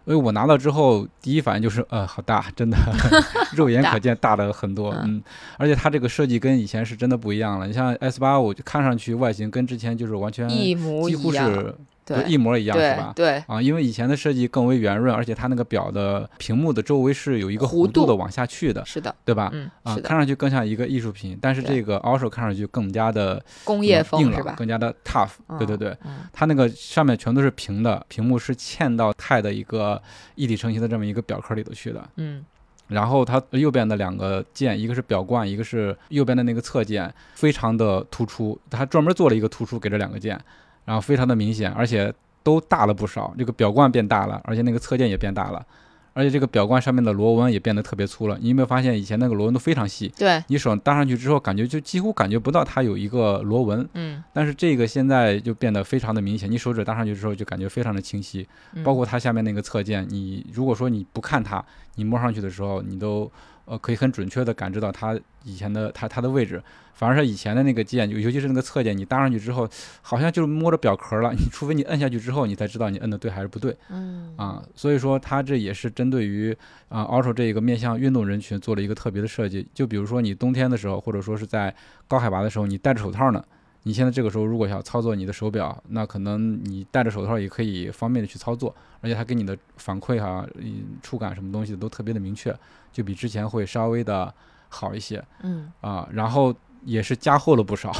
[0.05, 2.77] 所以我拿到之后，第一反应就是，呃，好大，真的，
[3.53, 5.23] 肉眼可见大了很多，嗯嗯，
[5.57, 7.67] 而且它这个设计跟以前是真的不一样了。
[7.67, 11.75] 你像 S 八，我就看上去外形跟之前就是完全一模几乎一样，是
[12.15, 13.11] 对一模一样，是吧？
[13.15, 19.49] 对啊，因为以前的设计更为圆润，而且它那个表的屏幕的周围是有一个弧度的往下去的，是的，对吧？
[19.53, 24.55] 嗯，啊，看上去更像一个艺术品，但是这个 Ultra 看上去更加的工业硬朗，风是吧？
[24.57, 25.31] 更加的 tough。
[25.57, 30.01] 对对嗯对，嗯它那个上面全都是平的，屏幕是嵌到钛的一个
[30.35, 32.07] 一体成型的这么一个表壳里头去的。
[32.15, 32.45] 嗯
[32.87, 38.57] 然后它右边的两个键，一个是表冠，一个是右边的那个侧键，非常的突出。
[38.69, 40.39] 它专门做了一个突出给这两个键，
[40.87, 43.35] 然后非常的明显，而且都大了不少。
[43.37, 45.65] 这个表冠变大了，而且那个侧键也变大了，
[46.13, 48.37] 而且这个表冠上面的螺纹也变得特别粗了。
[48.41, 50.07] 你有没有发现以前那个螺纹都非常细？
[50.17, 56.49] 对，你手搭上去之后，感觉就几乎感觉不到它有一个螺纹，嗯，但是这个现在就变得非常的明显。
[56.49, 58.47] 你手指搭上去之后，就感觉非常的清晰。
[58.73, 61.61] 嗯包括它下面那个侧键，你如果说你不看它，
[61.95, 63.29] 你摸上去的时候，你都
[63.67, 66.59] 呃可以很准确的感知到它以前的它它的位置。
[66.95, 69.69] 反而是以前的那个键，尤尤其是那个侧键，你搭上去之后，
[70.01, 71.31] 好像就是摸着表壳了。
[71.31, 74.63] 你 除非你摁下去之后，你才知道你摁的对还是不对嗯啊。
[74.73, 76.51] 所以说，它这也是针对于
[76.89, 79.67] 啊 Ultra 这个面向运动人群做了一个特别的设计。
[79.75, 81.71] 就比如说你冬天的时候，或者说是在
[82.07, 83.45] 高海拔的时候，你戴着手套呢。
[83.83, 92.53] 你现在这个时候如果想操作你的手表，那可能你戴着手套也可以方便的去操作，而且它给你的反馈哈、嗯触感什么东西都特别的明确，
[92.97, 94.33] 就比之前会稍微的
[94.69, 96.09] 好一些嗯啊。
[96.11, 96.51] 然后
[96.83, 97.91] 也是加厚了不少，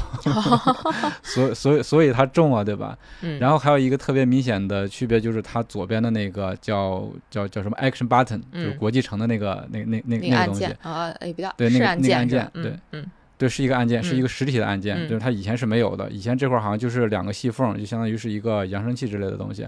[1.21, 2.97] 所以所以所以它重啊，对吧？
[3.21, 13.05] 嗯，然后还有一个特别明显的区别就是它左边的那个叫叫叫什么 Action Button，就是嗯国际城的那个那那那那个那个东西，啊，也比较对那个那个按键对嗯
[13.38, 16.10] 对，是一个按键，是一嗯个实体的按键，嗯就是它以前是没有的。
[16.10, 19.67] 以前这块儿好像就是两个细缝，就相当于是一个扬声器之类的东西。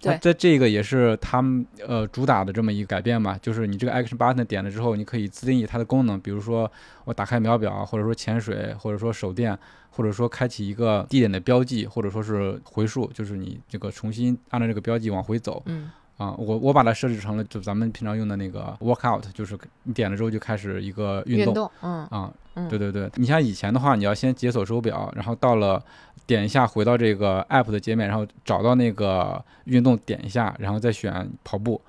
[0.00, 0.18] 它对。
[0.20, 6.70] 这这个也是他们呃主打的这么一个改变嘛，就是你这个 Action Button 点了之后，你可以自定义它的功能，比如说
[7.04, 9.58] 我打开秒表，或者说潜水，或者说手电，
[9.90, 15.62] 或者说开启一个地点的标记，或者说是回溯，就是你这个重新按照这个标记往回走。
[15.66, 15.90] 嗯。
[16.16, 22.04] 啊，我我把它设置成了就咱们平常用的那个 workout，就是你点了之后就开始一个运动运动，嗯。
[22.06, 22.68] 啊，嗯。
[22.68, 25.82] 对对对，你像以前的话，你要先解锁手表，然后到了
[26.26, 31.80] 点一下回到这个 app 的界面，然后找到那个运动点一下，然后再选跑步。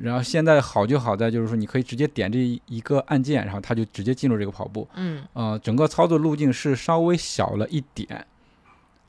[0.00, 4.88] 然后现在好就好在就是说你可以直接点这一个按键，然后它就直接进入这个跑步。
[4.96, 8.26] 嗯呃，整个操作路径是稍微小了一点。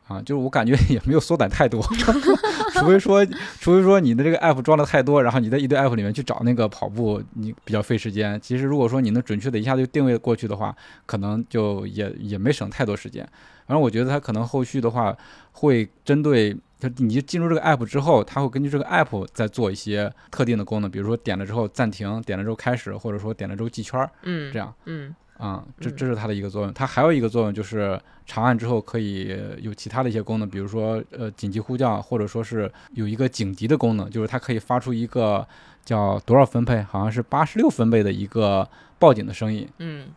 [0.07, 1.81] 啊，就是我感觉也没有缩短太多，
[2.73, 3.25] 除非说，
[3.59, 8.39] 除非说你的这个 app 装的太多，然后你在一堆 app 里面去找那个跑步，你比较费时间。
[8.39, 10.75] 其实如果说你能准确的一下就定位过去的话，
[11.07, 13.27] 可能就也也没省太多时间。
[13.67, 15.15] 反正我觉得它可能后续的话
[15.53, 24.73] 会针对，就你进入这个 app 之后，它会根据这个 app 再做一些特定的功能，比如说点了之后暂停，点了之后开始，或者说点了之后记圈儿，嗯，这样。
[24.85, 26.73] 嗯，啊、这嗯这是它的一个作用。
[26.73, 35.45] 它还有一个作用就是长按之后可以有其他的一些功能，比如说呃紧急呼叫，或者说是有一个警笛的功能，就是它可以发出一个
[35.83, 38.67] 叫多少分贝，好像是八十六分贝的一个
[38.99, 39.67] 报警的声音。
[39.79, 40.07] 嗯，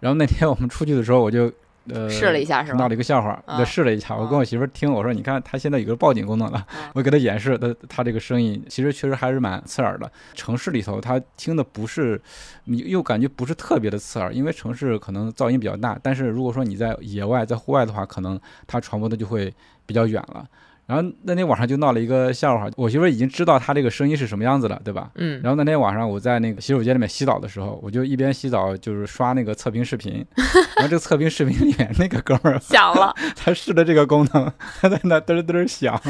[0.00, 1.52] 然后那天我们出去的时候，我就
[1.92, 4.16] 呃试了一下是吧闹了一个笑话，啊就试了一下。
[4.16, 10.10] 我跟我媳妇儿听，我说你看它现在有个报警功能了，啊 我给她演示它它这个声音，其实确实还是蛮刺耳的。
[10.34, 12.20] 城市里头它听的不是，
[12.64, 15.98] 你又感觉不是特别的刺耳，因为城市可能噪音比较大。
[16.02, 19.52] 但是如果说你在野外在户外的话，可能它传播的就会
[19.86, 20.46] 比较远了。
[20.88, 25.10] 然后那天晚上就闹了一个笑话，我媳妇已经知道他这个声音是什么样子了，对吧？
[25.16, 30.24] 嗯，然后那天晚上我在那个洗手间里面洗澡的时候，我就一边洗澡就是刷那个测评视频，
[30.76, 36.00] 然后这个测评视频里面那个哥们儿响了， 他试的这个功能，他在那嘚儿嘚儿响，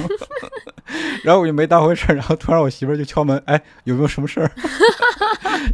[1.25, 4.49] 然后我就没当回事儿，然后突然我媳妇儿就敲门，哎，有没有什么事儿？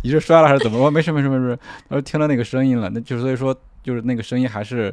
[0.03, 0.79] 你是摔了还是怎么？
[0.79, 1.59] 我说没事没事没事，
[1.91, 4.93] 他说听到那个声音了，那就所以说就是那个声音还是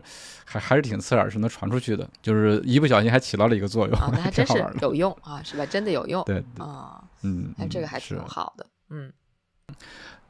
[0.52, 4.54] 还还是挺刺耳，是能传出去的，就是一不小心还起到了一个作用，啊，那还 真是。
[4.82, 5.66] 有用啊，是吧？
[5.66, 9.12] 真的有用对，对啊，嗯，哎，这个还挺好的，嗯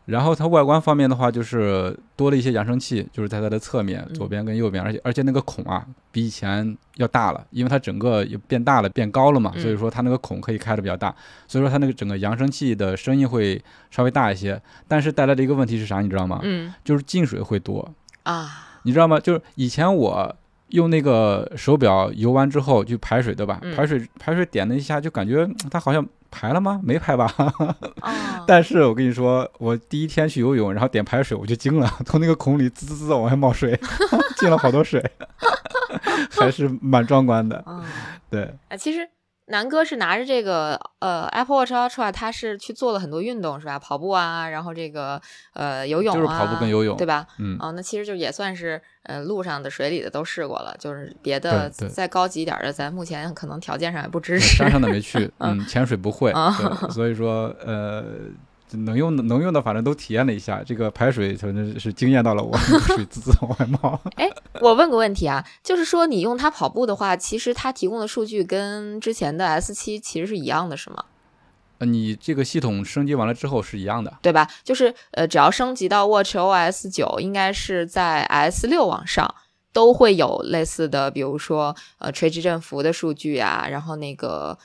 [0.05, 11.15] 然后它外观方面的话，就是多了一些扬声器，就是在它的侧面，嗯左边跟右边，而且而且那个孔啊，比以前要大了，因为它整个也变大了，变高了嘛，嗯所以说它那个孔可以开的比较大，
[11.47, 16.39] 所以说它那个整个扬声器的声音会稍微大一些，但是带来的一个问题是啥，你知道吗？
[16.41, 17.87] 嗯就是进水会多，
[18.23, 19.19] 啊，你知道吗？
[19.19, 20.35] 就是以前我。
[20.71, 23.59] 用那个手表游完之后去排水，对吧？
[23.61, 26.79] 嗯排水排水点了一下，就感觉嗯它好像排了吗？
[26.81, 27.25] 没排吧？
[27.99, 33.77] 啊， 但是我跟你说，我第一天去游泳，然后点排水，我就惊了，从那个孔里滋滋滋往外冒水，
[34.39, 35.03] 进了好多水，
[36.39, 37.57] 还是蛮壮观的。
[37.65, 37.83] 啊，
[38.29, 39.05] 对，啊，其实
[39.51, 43.77] 南哥是拿着这个呃 Apple Watch Ultra，他是去做了很多运动是吧？
[43.77, 45.21] 跑步啊，然后这个
[45.53, 47.27] 呃游泳啊，就是跑步跟游泳对吧？
[47.37, 54.57] 嗯，哦，那其实就也算是呃路上的、水里的都试过了，就是别的再高级一点的，咱目前可能条件上也不支持。
[54.57, 56.33] 山上的没去， 嗯，潜水不会，
[56.89, 58.03] 所以说呃。
[58.77, 60.63] 能用的能用的，反正都体验了一下。
[60.63, 63.99] 这个排水反正是惊艳到了我，那个水滋滋往外冒。
[64.15, 64.29] 哎
[64.61, 71.05] 我问个问题啊，就是说你用它跑步的话，其实它提供的数据跟之前的 S 七其实是一样的，是吗？
[71.79, 74.47] 呃你这个系统升级完了之后是一样的，对吧？
[74.63, 79.33] 就是呃，只要升级到 Watch OS 九，应该是在 S 六往上
[79.73, 84.55] 都会有类似的，比如说呃垂直振幅的数据啊，然后那个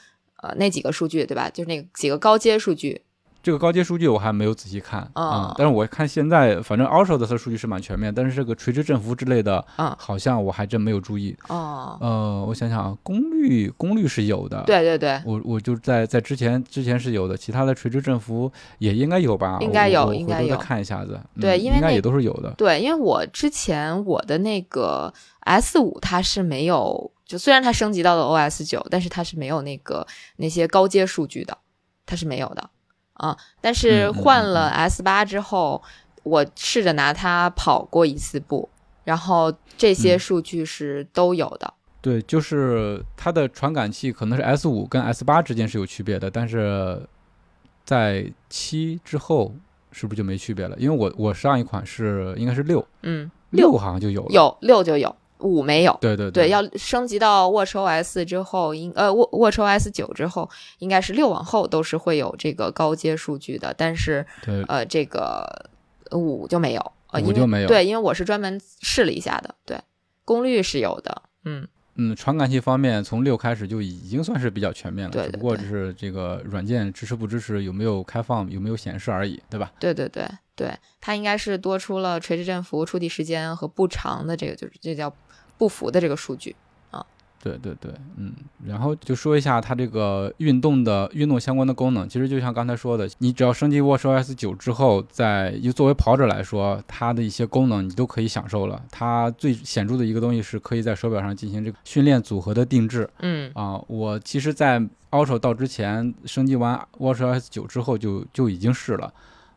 [0.43, 1.49] 呃那几个数据，对吧？
[1.49, 3.01] 就是那几个高阶数据。
[3.47, 11.37] 这个高阶数据我还没有仔细看啊、哦但是我看现在反正 Ultra 的它数据是蛮全面，但是这个垂直振幅之类的，嗯好像我还真没有注意。
[11.47, 19.59] 哦，呃，我想想啊，功率功率是有的，，对对对，我我就在在之前之前是有的，其他的垂直振幅也应该有吧？
[19.61, 22.53] 应该有应该有看一下子，嗯对因为应该也都是有的。
[22.59, 30.05] 对，因为我之前我的那个 S 五它是没有，就虽然它升级到了 OS 九，但是它是没有那个
[30.39, 31.57] 那些高阶数据的，
[32.05, 32.71] 它是没有的
[33.17, 33.37] 啊。
[33.61, 35.83] 但是换了 S 八之后，
[36.23, 38.69] 我试着拿它跑过一次步，
[39.05, 41.75] 然后这些嗯数据是都有的。
[42.01, 47.01] 对，就是它的传感器可能是 S 五跟 S 八之间是有区别的，但是
[47.85, 49.53] 在七之后
[49.91, 50.77] 是不是就没区别了？
[50.79, 54.29] 因为我我上一款是应该是六，嗯，六好像就有了。
[54.31, 55.97] 有六就有，五没有。
[56.01, 64.63] 对对对，要升级到 Watch OS 之后，应呃 Wa- Watch OS 九之后，应该是六往后都是会有这个高阶数据的，但是对。
[64.69, 65.71] 呃这个
[66.13, 67.69] 五就没有，五就没有。
[67.69, 69.79] 对，因为我是专门试了一下的，对，
[70.25, 75.63] 功率是有的，嗯，嗯，传感器方面从六开始就已经算是比较全面了，对对只不过对。
[75.63, 79.73] 就是这个软件支持不支持，有没有开放，有没有显示而已，对吧？
[79.81, 85.13] 对对对对，它应该是多出了垂直振幅、触地时间和步长的这个，就是这叫
[85.59, 86.55] 步幅的这个数据
[86.91, 87.05] 啊。
[87.43, 88.33] 对对对，嗯，
[88.65, 92.09] 然后就说一下它这个运动的运动相关的功能。
[92.09, 98.83] 其实就像刚才说的，你只要升级 WatchOS 九之后，在就作为跑者来说，它的一些功能你都可以享受了。
[98.91, 103.81] 它最显著的一个东西是可以在手表上进行这个训练组合的定制嗯啊。
[103.87, 104.81] 我其实，在
[105.13, 109.13] Ultra 到之前升级完 WatchOS 九之后就就已经试了。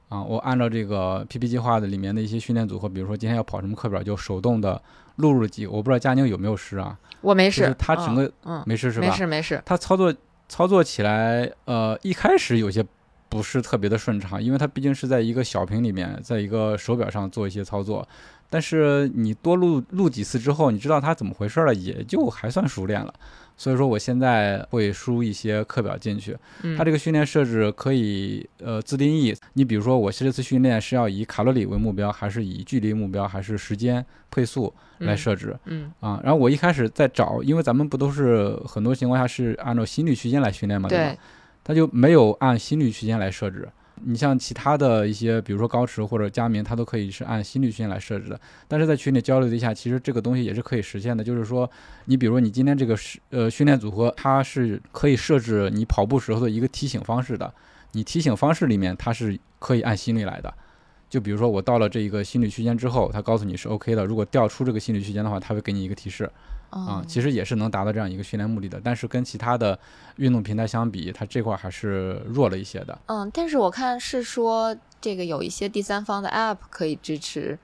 [0.10, 4.82] 啊，我按照这个 PP 计划的里面的一些训练组合，比如说今天要跑什么课表，就手动的
[5.20, 5.68] 录入了几。
[5.68, 6.98] 我不知道佳宁有没有试啊？
[7.22, 9.08] 我没事就是，它整个嗯，没试是吧？
[9.08, 10.14] 没事没事，他操作
[10.48, 12.84] 操作起来，呃，一开始有些
[13.28, 18.08] 不是特别的顺畅，因为它毕竟是在一个小屏里面，在一个手表上做一些操作。
[18.50, 23.14] 但是你多录录几次之后，你知道它怎么回事了，也就还算熟练了。
[23.60, 26.36] 所以说，我现在会输一些课表进去。
[26.64, 29.36] 嗯它这个训练设置可以呃自定义。
[29.52, 35.54] 你比如说，我这次训练是要以卡路里为目标，还是以距离目标，还是时间配速来设置？
[35.66, 41.16] 嗯啊，然后我一开始在找，因为咱们不都是很多情况下是按照心率区间来训练嘛，对吧？
[41.62, 43.68] 它就没有按心率区间来设置。
[44.04, 48.40] 你像其他的一些，比如说高驰或者佳明，它都可以是按心率区间来设置的。
[48.68, 51.24] 但是在群里交流了一下，其实这个东西也是可以实现的。
[51.24, 51.70] 就是说，
[52.06, 57.54] 你比如说你今天这个是呃训练组合，它是可以设置你跑步时候的一个提醒方式的。
[57.92, 60.54] 你提醒方式里面，它是可以按心率来的。
[61.10, 64.06] 就比如说我到了这一个心率区间之后，它告诉你是 OK 的。
[64.06, 66.30] 如果掉出这个心率区间的话，它会给你一个提示。
[66.70, 69.78] 啊、嗯其实也是能达到这样一个训练目的的，但是跟其他的
[70.18, 72.98] 运动平台相比，它这块儿还是弱了一些的。
[73.08, 77.58] 嗯，但是我看是说这个有一些第三方的 App 可以支持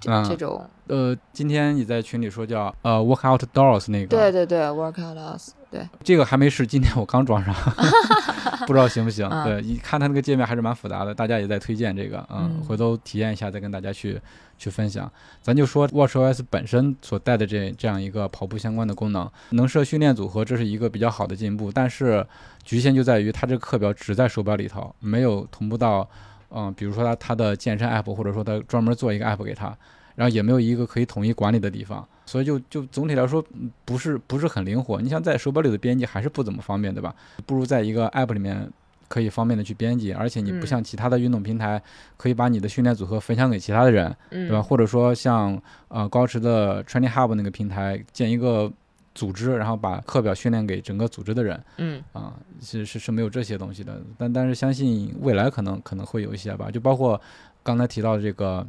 [0.00, 0.24] 这、嗯。
[0.24, 7.54] 这种，呃，今天你在群里说叫呃 Work Outdoors 那个，对对对，Workout Doors 对，这个还没试，今天我刚装上，
[8.66, 9.28] 不知道行不行。
[9.28, 14.20] 嗯对，一看它那个界面还是蛮复杂的，大家也在推荐这个，嗯，嗯回头体验一下再跟大家去
[14.58, 15.10] 去分享。
[15.40, 22.26] 咱就说 WatchOS 本身所带的这这样一个跑步相关的功能，能设训练组合，这是一个比较好的进步，但是
[22.64, 26.08] 局限就在于它这个课表只在手表里头，没有同步到，
[26.50, 29.76] 嗯、比如说它它的健身 app，或者说它专门做一个 app 给它。
[30.14, 35.00] 然后也没有一个可以统一管理的地方，所以就就总体来说嗯不是不是很灵活。
[35.00, 37.14] 你像在手表里的编辑还是不怎么方便，对吧？
[37.46, 38.70] 不如在一个 app 里面
[39.08, 41.82] 可以方便的去编辑，而且你不嗯像其他的运动平台，
[42.16, 44.62] 可以把你的训练组合分享给其他的人，嗯，对吧？
[44.62, 48.72] 或者说像呃高驰的 Training Hub 那个平台建一个
[49.14, 54.00] 组织，然后把课表训练给整个组织的人嗯啊，是是是没有这些东西的。
[54.16, 57.20] 但但是相信未来可能可能会有一些吧，就包括
[57.62, 58.66] 刚才提到的这个。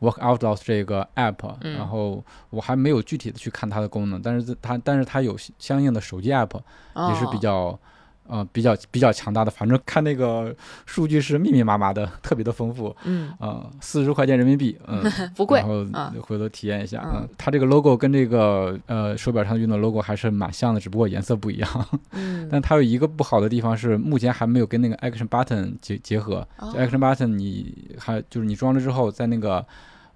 [0.00, 1.74] Work Outdoors 这个 app，、嗯。
[1.74, 6.60] 然后我还没有具体的去看它的功能，但是它但是它有相应的手机 app，
[7.08, 7.40] 也是比哦。
[7.40, 7.80] 较，
[8.28, 9.50] 呃，比较比较强大的。
[9.50, 10.54] 反正看那个
[10.86, 12.94] 数据是密密麻麻的，特别的丰富。
[13.04, 15.02] 嗯啊，四十块钱人民币，嗯，
[15.34, 17.02] 不贵然后啊回头体验一下。
[17.04, 21.88] 嗯嗯，它这个 logo 跟这个呃手表上运动 logo 还是蛮像的，只不过颜色不一样。
[22.12, 26.46] 嗯，但它有一个不好的地方是，目前还没有跟那个 Action Button 结结合。
[26.58, 29.64] Action Button 你还就是你装了之后，在那个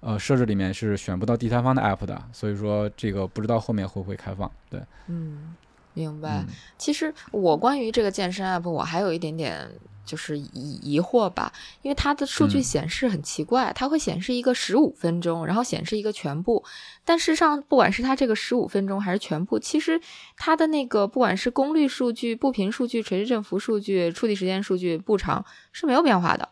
[0.01, 4.49] 呃设置里面是选不到第三方的 app 的，所以说这个不知道后面会不会开放。
[4.69, 5.55] 对，嗯，
[5.93, 6.43] 明白。
[6.47, 9.69] 嗯其实我关于这个健身 app，我还有一点点
[10.05, 16.61] 就是疑疑惑吧，因为它的数据嗯显示很奇怪，它会显示一个十五分钟，然后显示一个全部，
[17.05, 20.01] 但事实上不管是它这个十五分钟还是全部，其实
[20.35, 26.49] 它的那个不管是功率数据、步频数据、垂直振幅数据、触地时间数据、步长是没有变化的，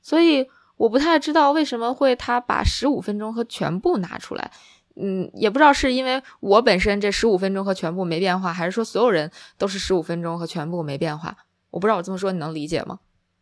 [0.00, 4.52] 所以我不太知道为什么会它把十五分钟和全部拿出来。
[4.96, 11.36] 嗯，也不知道是因为我本身这十五分钟和全部没变化，还是说所有人都是十五分钟和全部没变化。
[11.70, 12.98] 我不知道我这么说你能理解吗？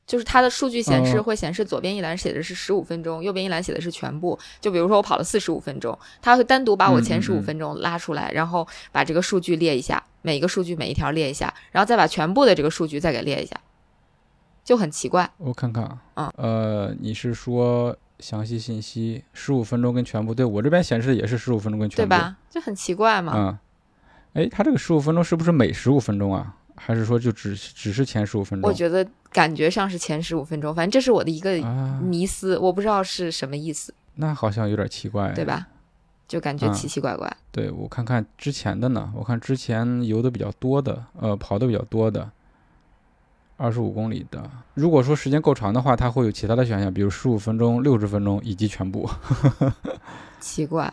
[0.07, 4.37] 就是它的数据显示呃会显示左边一栏写的是十五分钟，右边一栏写的是全部。
[4.61, 13.57] 就比如说我跑了四十五分钟，它会单独把我前十五分钟拉出来，然后把这个数据列一下，每一个数据每一条列一下，然后再把全部的这个数据再给列一下，
[14.65, 15.31] 就很奇怪。
[15.39, 15.85] 我看看
[16.15, 20.35] 啊，嗯呃，你是说详细信息十五分钟跟全部？
[20.35, 22.37] 对我这边显示的也是十五分钟跟全部，对吧？
[22.49, 23.33] 就很奇怪嘛。
[23.35, 23.59] 嗯，
[24.35, 26.57] 哎，它这个十五分钟是不是每十五分钟啊？
[26.77, 28.69] 还是说就只只是前十五分钟？
[28.69, 35.45] 我觉得感觉上是前十五分钟，反正这是我的一个啊，迷思，我不知道是什么意思，那好像有点奇怪，对？
[35.45, 35.69] 吧？
[36.27, 37.31] 就感觉嗯奇奇怪怪。
[37.51, 42.31] 对我看看之前的呢，我看之前游的比较多的，呃，跑的比较多的，
[43.61, 44.43] 二十五公里的。
[44.73, 49.09] 如果说时间够长的话，它会有其他的选项，比如十五分钟、六十分钟以及全部。
[50.41, 50.91] 奇怪，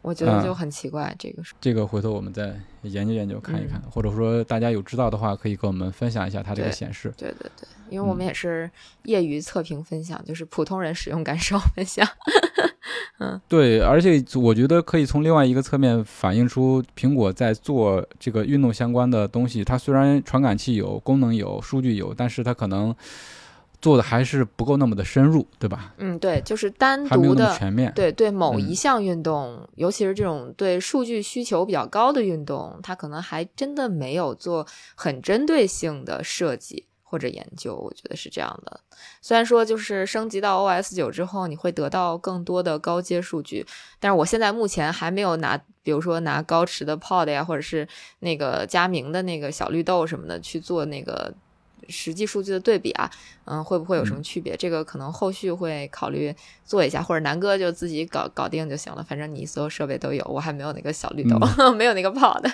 [0.00, 1.12] 我觉得嗯就很奇怪。
[1.18, 7.12] 这个是这个回头我们再研究研究看一看，嗯或者说大家有知道的话，可以跟我们分享一下它这个显示。
[7.16, 8.70] 对对对，因为我们嗯也是
[9.02, 12.06] 业余测评分享，就是普通人使用感受分享。
[13.48, 19.64] 对，而且我觉得可以从另外一个侧面反映出苹果在做这个运动相关的东西。
[19.64, 22.94] 它虽然传感器有、功能有、数据有，但是它可能
[23.80, 25.94] 做的还是不够那么的深入，对吧？
[25.98, 27.56] 嗯，对，就是单独的。
[27.56, 27.92] 全面。
[27.94, 34.66] 对对，某嗯一项运动，尤其是这种对数据需求比较高的运动，它可能还真的没有做
[34.96, 38.80] 很针对性的设计或者研究，我觉得是这样的。
[39.22, 43.64] 虽然说就是升级到 OS 九之后，你会得到更多的高阶数据，
[43.98, 47.88] 但是我现在目前还没有拿，比如说拿高驰的 Pod 呀，或者是
[48.18, 51.32] 那个佳明的那个小绿豆什么的去做那个
[51.88, 53.10] 实际数据的对比啊，
[53.46, 54.54] 嗯，会不会有什么区别？
[54.54, 56.34] 这个可能后续会考虑
[56.66, 59.02] 做一下，或者南哥就自己搞搞定就行了。
[59.02, 61.38] 反正你所有设备都有，我还没有那个小绿豆，
[61.72, 62.44] 没有那个 Pod。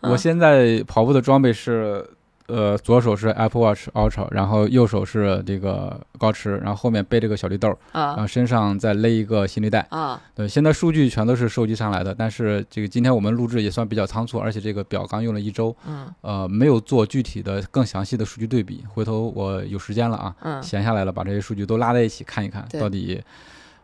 [0.00, 2.08] 我现在跑步的装备是。
[2.48, 23.22] 呃，左手是 Apple Watch Ultra，然后右手是这个高驰，然后后面背着个小绿豆，啊，然后身上再勒一个行李带，啊，对，现在数据全都是收集上来的，但是这个今天我们录制也算比较仓促，而且这个表刚用了一周，嗯，呃，没有做具体的更详细的数据对比，回头我有时间了啊，嗯，闲下来了，把这些数据都拉在一起看一看，到底，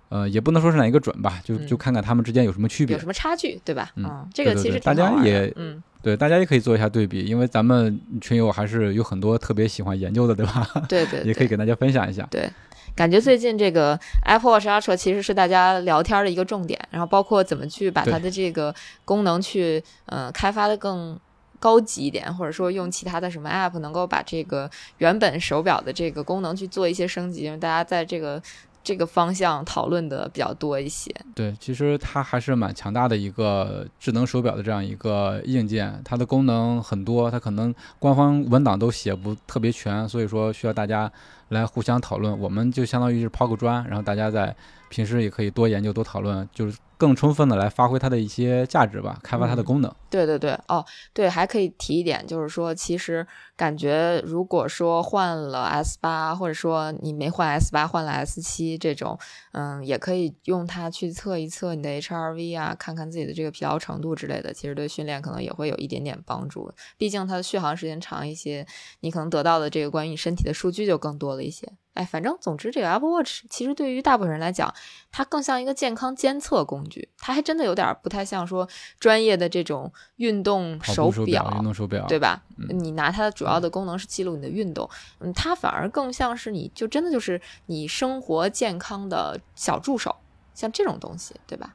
[0.09, 3.91] 呃，也不能说是哪一个准吧，就嗯就看看他们之间有什么区别有什，么差距，对吧？
[3.97, 10.67] 嗯这个其实大家也嗯，对，大家也可以做一下对比，因为咱们群友还是有很多特别喜欢研究的，对吧？
[10.89, 12.27] 对 对，对 也可以给大家分享一下。
[12.31, 12.49] 对，
[12.95, 18.75] 感觉最近这个 Apple Watch Ultra 其实是大家聊天的一个重点，然后包括怎么去把它的这个
[19.05, 21.19] 功能去呃开发的更
[21.59, 28.41] 高级一点，或者说用其他的什么 App 能够把这个原本手表的这个功能去做一些升级，因为大家在这个
[28.85, 31.11] 这个方向讨论的比较多一些。
[31.35, 41.11] 对，其实它还是蛮强大的一个智能手表的这样一个硬件，它的功能很多，它可能官方文档都写不特别全，所以说需要大家
[41.49, 42.39] 来互相讨论。
[42.39, 44.55] 我们就相当于是抛个砖，然后大家在
[44.89, 49.95] 平时也可以多研究、多讨论，就是更充分的来发挥它的一些价值吧，开发它的嗯功能。
[50.09, 53.27] 对对对，哦，对，还可以提一点，就是说，其实
[53.57, 59.19] 感觉如果说换了 S 八，或者说你没换 S 八，换了 S 七这种，
[59.53, 66.73] 嗯，也可以用它去测一测你的 HRV 啊，看看自己的这个疲劳程度之类的，其实对训练可能也会有一点点帮助。
[66.97, 68.65] 毕竟它的续航时间长一些，
[69.01, 71.73] 你可能得到的这个关于你身体的数据就更多了一些。
[71.95, 74.73] 哎，反正总之，这个 Apple Watch 其实对于大部分人来讲，
[75.11, 78.69] 它更像一个健康监测工具，它还真的有点儿不太像说
[78.99, 82.43] 专业的这种运动手表，运动手表，对吧？
[82.59, 84.89] 嗯你拿它的主要的功能是记录你的运动，
[85.21, 90.15] 嗯，它反而更像是你就真的就是你生活健康的小助手，
[90.53, 91.75] 像这种东西，对吧？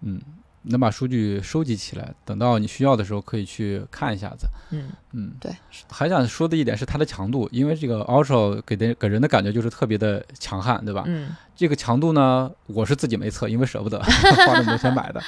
[0.00, 0.18] 嗯，
[0.62, 4.46] 能把数据收集起来，等到你需要的时候可以去看一下子。
[4.70, 5.50] 嗯，嗯，对，
[5.88, 11.04] 还想说的一点是它的强度，因为这个 Ultra 给的给人的感觉就是特别的强悍，对吧？
[11.06, 15.20] 嗯这个强度呢，我是自己没测，因为舍不得 花那么多钱买的。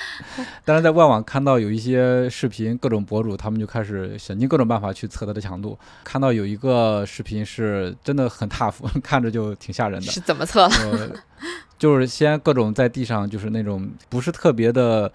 [0.65, 5.79] 但是在外网看到有一些视频，各种博主他们就开始想尽各种办法去测它的强度。
[6.03, 10.11] 看到有一个视频是真的很 tough， 看着就挺吓人的。
[10.11, 10.75] 是怎么测的？
[10.77, 11.11] 呃，
[11.79, 15.11] 就是先各种在地上，就是那种不是特别的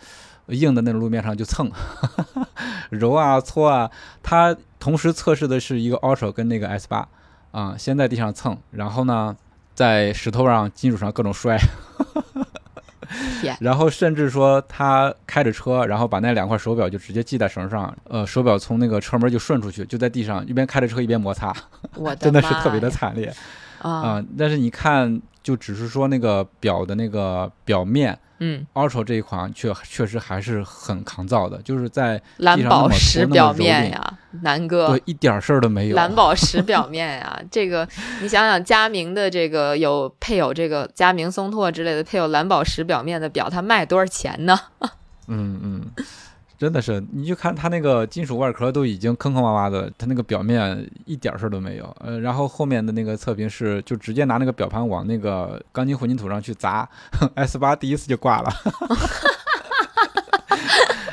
[0.48, 1.72] 硬的那种路面上就蹭，
[2.92, 3.90] 揉啊搓啊。
[4.22, 7.08] 它同时测试的是一个 Ultra 跟那个 S 八
[7.52, 9.36] 啊，先在地上蹭，然后呢，
[9.74, 11.58] 在石头上、金属上各种摔。
[13.42, 21.56] 天 然后甚至说他开着车，然后把那两块手表就直接系在绳上，呃，手表从那个车门就顺出去，就在地上一边开着车一边摩擦，
[21.96, 23.34] 我的真的是特别的惨烈。
[23.82, 35.96] 啊，啊、但是你看，就只是说那个表的那个表面嗯，，Ultra 这一款确确实还是很抗造的，就是在蓝宝石表面呀，南哥对，一点事儿都没有。
[35.96, 37.88] 蓝宝石表面呀，这个
[38.22, 44.60] 你想想，佳明的这个有配有这个佳明松拓之类的配有蓝宝石表面的表，它卖多少钱呢？
[45.30, 45.82] 嗯 嗯，
[46.58, 51.96] 真的是，你就看它那个金属外壳都已经坑坑洼洼的，它那个表面一点事儿都没有。
[52.00, 56.90] 呃，然后后面的那个测评是就直接拿那个表盘往那个钢筋混凝土上去砸
[57.36, 58.52] ，S 八第一次就挂了。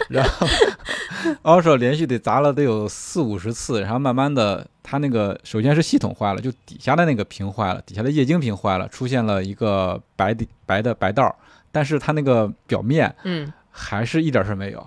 [0.09, 0.47] 然后
[1.43, 11.35] Ultra 连续得砸了得有四五十次，然后慢慢的，它那个首先是系统坏了，就底下的那个屏坏了，底下的液晶屏坏了，出现了一个白底白的白道儿，
[11.71, 14.81] 但是它那个表面嗯还是一点事儿没有。
[14.81, 14.87] 嗯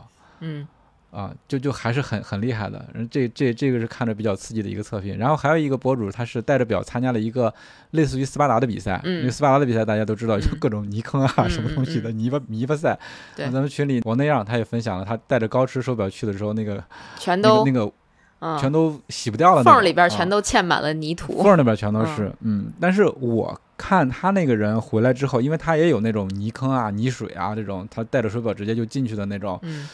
[1.09, 2.85] 啊，就就还是很很厉害的。
[2.93, 5.17] 嗯这这这个是看着比较刺激的一个测评。
[5.17, 7.51] 然后还有一个博主，他是带着表参加了一个
[7.91, 8.99] 类似于斯巴达的比赛。
[9.05, 12.99] 嗯因为斯巴达的比赛大家都知道，就嗯各种泥坑啊、嗯什么东西的嗯泥巴泥巴赛。
[13.35, 16.83] 对那咱们群里王那样他也分享了，他带着高驰手表去的时候，那个
[17.17, 17.93] 全都那个那个
[18.39, 21.41] 嗯全都洗不掉了那个，缝儿里边全都都嵌满了泥土。
[21.41, 22.31] 缝儿里边全都是。
[22.41, 29.57] 嗯，但是我看他那个人回来之后，因为他也有那种泥坑啊、泥水啊这种，他带着手表直接就进去的那种。
[29.63, 29.87] 嗯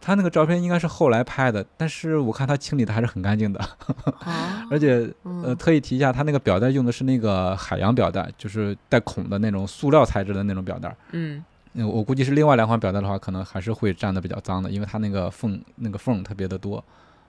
[0.00, 3.60] 他那个照片应该是后来拍的，但是我看他清理的还是很干净的，
[4.20, 10.94] 啊 而且呃嗯特意提一下，他那个表带用的是那个海洋表带，就是带孔的那种塑料材质的那种表带。
[11.12, 11.44] 嗯
[11.74, 16.82] 嗯，我估计是另外两款表带的话，可能还是会粘的比较脏的，因为它那个缝那个缝特别的多。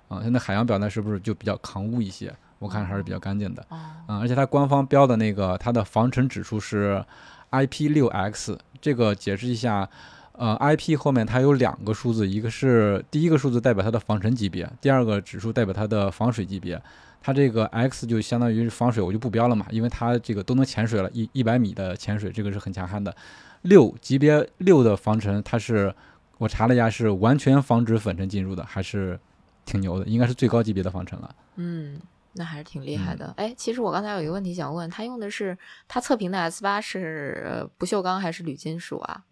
[0.08, 2.34] 啊，现在海洋表带是不是就比较抗污一些？
[2.60, 3.66] 我看还是比较干净的。
[3.70, 7.04] 啊嗯，而且它官方标的那个它的防尘指数是
[7.52, 9.88] IP 六 X，这个解释一下，
[10.34, 16.82] 呃，IP 后面它有两个数字，一个是第一个数字代表它的防尘级别，第二个指数代表它的防水级别。
[17.24, 23.16] 它这个 X 就相当于是防水，我就不标了嘛，因为它这个都能潜水了，一一百米的潜水，这个是很强悍的。
[23.62, 25.94] 六级别六的防尘，它是
[26.40, 29.20] 我查了一下，是完全防止粉尘进入的，还是
[29.66, 31.36] 挺牛的，应该是最高级别的防尘了。
[31.58, 32.02] 嗯，
[32.34, 33.32] 那还是挺厉害的。
[33.38, 35.56] 哎，其实我刚才有一个问题想问，它用的是
[35.88, 39.24] 它测评的 S 八是呃不锈钢还是铝金属啊？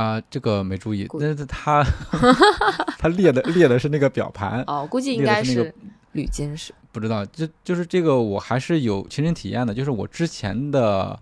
[0.00, 1.84] 啊，这个没注意，估但是它
[2.98, 5.74] 它列的列的是那个表盘，哦，估计应该是那个是
[6.12, 6.72] 铝金属。
[6.92, 11.16] 不知道，就就是这个我还是有亲身体验的，就是我之前的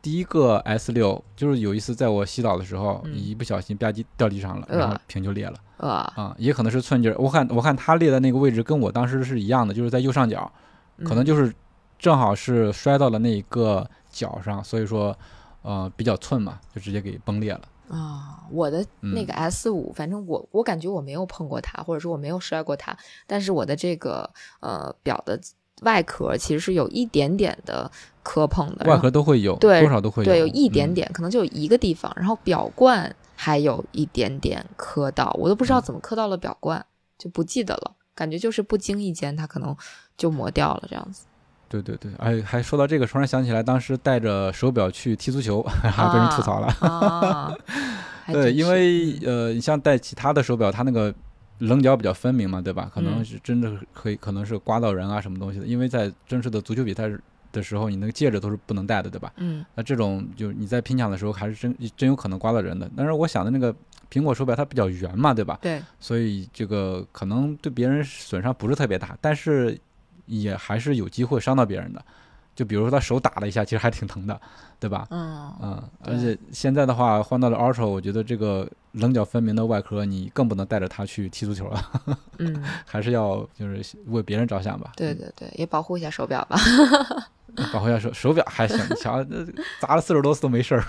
[0.00, 7.16] 第一个 S 六，就是有一次在我洗澡的时候，嗯一不小心吧唧掉地上了，呃然后屏就裂了呃，啊、也可能是寸劲儿。
[7.18, 10.50] 我看我看它裂的那个位置跟我当时是一样的，就是在右上角，
[11.04, 11.52] 可能嗯就是
[11.98, 15.14] 正好是摔到了那一个角上，所以说
[15.62, 17.60] 呃比较寸嘛，就直接给崩裂了。
[17.90, 19.26] 啊、我的那嗯。
[19.26, 24.30] 个 S 五，反正我我感觉我没有碰过它，或者说我没有摔过它，但是我的这个
[24.60, 25.40] 呃表的
[25.82, 27.90] 外壳其实是有一点点的
[28.22, 30.94] 磕碰的，外壳都会有，对多少都会有，对有一点嗯。
[30.94, 35.74] 点，可能就有一个地方，然后表冠还有一点点磕到，我都不知嗯。
[35.74, 36.84] 道怎么磕到了表冠，
[37.18, 39.76] 就不记得了，感觉就是不经意间它可能
[40.16, 41.26] 就磨掉了这样子。
[41.70, 46.66] 对对对，哎，还说到这个，突然想起来，当时带着手表去踢足球， 还被人吐槽了。
[46.80, 47.56] 啊，
[48.24, 51.14] 还对，因为呃，你像戴其他的手表，它那个
[51.58, 52.90] 棱角比较分明嘛，对吧？
[52.92, 55.66] 可能嗯是真的可以，可能是刮到人啊什么东西的。
[55.66, 57.08] 因为在真实的足球比赛
[57.52, 59.32] 的时候，你那个戒指都是不能戴的，对吧？
[59.36, 62.90] 嗯那这种就你在拼抢的时候，还是真真有可能刮到人的。
[62.96, 63.72] 但是我想的那个
[64.10, 65.56] 苹果手表它比较圆嘛，对吧？
[65.62, 69.78] 对，所以这个可能对别人损伤不是特别大，但是
[70.30, 72.02] 也还是有机会伤到别人的。
[72.54, 74.38] 就比如说他手打了一下，其实还挺疼的，
[74.78, 75.06] 对吧？
[75.10, 81.90] 嗯嗯，而且现在的话换到了 Ultra，我觉得这个棱角分明的外壳，你更不能带着它去踢足球了，
[82.38, 84.92] 嗯， 还是要就是为别人着想吧。
[84.96, 86.58] 对对对，也保护一下手表吧。
[87.56, 89.46] 嗯， 保护一下手手表还行，你瞧这
[89.80, 90.84] 砸了四十多次都没事儿，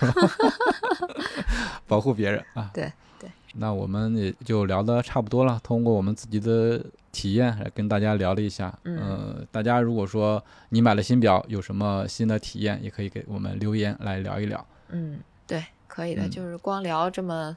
[1.88, 2.70] 保护别人啊。
[2.74, 3.30] 对对。
[3.54, 8.74] 那我们也就聊的差不多了，通过我们自己的体验来跟大家聊了一下。
[8.84, 14.66] 嗯呃，大家如果说你买了新表，有什么新的体验，也可以给我们留言来聊一聊。
[14.90, 16.26] 嗯，对，可以的。
[16.26, 17.56] 嗯就是光聊这么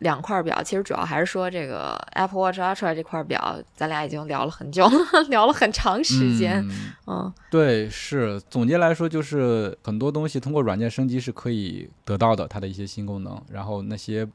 [0.00, 4.98] 两块表，其实主要还是说这个 Apple Watch Ultra 这块表，咱俩已经聊了很久了，
[5.30, 6.62] 聊了很长时间。
[6.68, 13.40] 嗯嗯对，是总结来说，就是很多东西通过软件升级是可以得到的，它的一些新功能。
[13.50, 14.28] 然后那些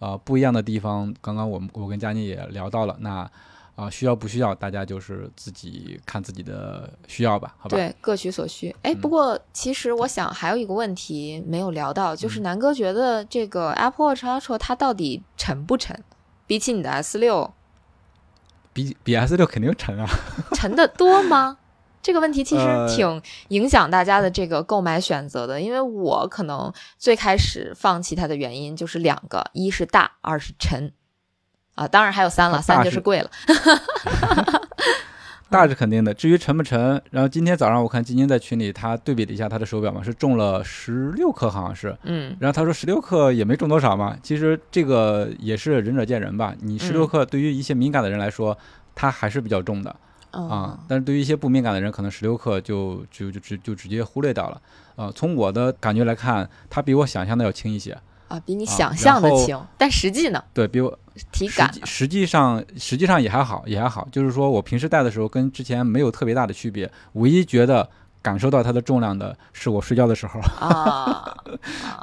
[0.00, 2.96] 呃不一样的地方，刚刚我们我跟佳妮也聊到了。
[2.98, 3.30] 那
[3.76, 7.76] 啊、需要不需要，大家就是自己看自己的需要吧，好吧？
[7.76, 8.74] 对，各取所需。
[8.82, 16.02] 哎，嗯不过其实我想还有一个问题没有聊到，就是嗯南哥觉得这个 Apple Watch Ultra 它到底沉不沉？
[16.46, 17.52] 比起你的 S 六，
[18.72, 20.06] 比比 S 六肯定沉啊。
[20.54, 21.58] 沉的多吗？
[22.02, 30.92] 这个问题其实呃挺影响大家的这个购买选择的，因为我可能最开始放弃它的原因就是两个，一是大，二是沉，
[31.74, 33.30] 啊，当然还有三了，三就是贵了。
[35.50, 41.96] 大是肯定的，至于沉不沉，然后今天早上我看晶晶在群里，她对比了一下她的手表嘛，是重了十六克，好像是。
[42.02, 46.52] 嗯然后她说十六克也没重多少嘛，其实这个也是仁者见仁吧。
[46.60, 48.56] 你十六嗯克对于一些敏感的人来说，
[48.96, 49.90] 它还是比较重的
[50.32, 54.60] 啊嗯，但是对于一些不敏感的人，可能十六克就就就直就直接忽略掉了。
[54.96, 57.96] 啊，从我的感觉来看，它比我想象的要轻一些。
[58.28, 60.98] 啊，比你啊想象的轻，但实际呢，对比我
[61.30, 64.08] 体感实际上实际上也还好，也还好。
[64.10, 67.88] 就是说我平时戴的时候跟之前没有特别大的区别，唯一觉得
[68.22, 71.36] 感受到它的重量的是我睡觉的时候， 啊，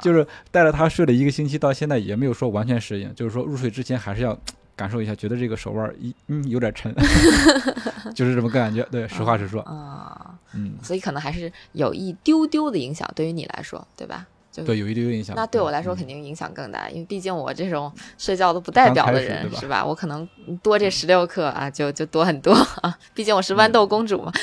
[0.00, 3.14] 就是带着它睡了一个星期，到现在也没有说完全适应。
[3.14, 4.38] 就是说入睡之前还是要
[4.74, 6.94] 感受一下，觉得这个手腕儿一嗯有点沉
[8.14, 8.82] 就是这么个感觉。
[8.90, 14.26] 对，实话实说，啊，嗯，所以可能还是有一丢丢的影响，对于你来说，对吧？
[14.52, 15.34] 就对，有一丢丢影响。
[15.34, 19.82] 那对我来说嗯肯定影响更大，因为毕竟我这种睡觉都不代表的人，是吧？
[19.84, 20.28] 我可能
[20.62, 22.94] 多这十六克啊，就就多很多啊。
[23.14, 24.30] 毕竟我是豌豆公主嘛。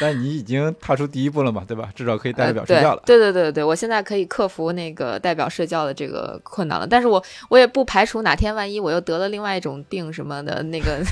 [0.00, 1.88] 但你已经踏出第一步了嘛，对吧？
[1.94, 3.02] 至少可以带着表呃睡觉了。
[3.06, 6.86] 对对对对对，我现在可以克服那个代表睡觉的这个困难了。
[6.86, 11.02] 但是我我也不排除哪天万一我又得了另外一种病什么的，那个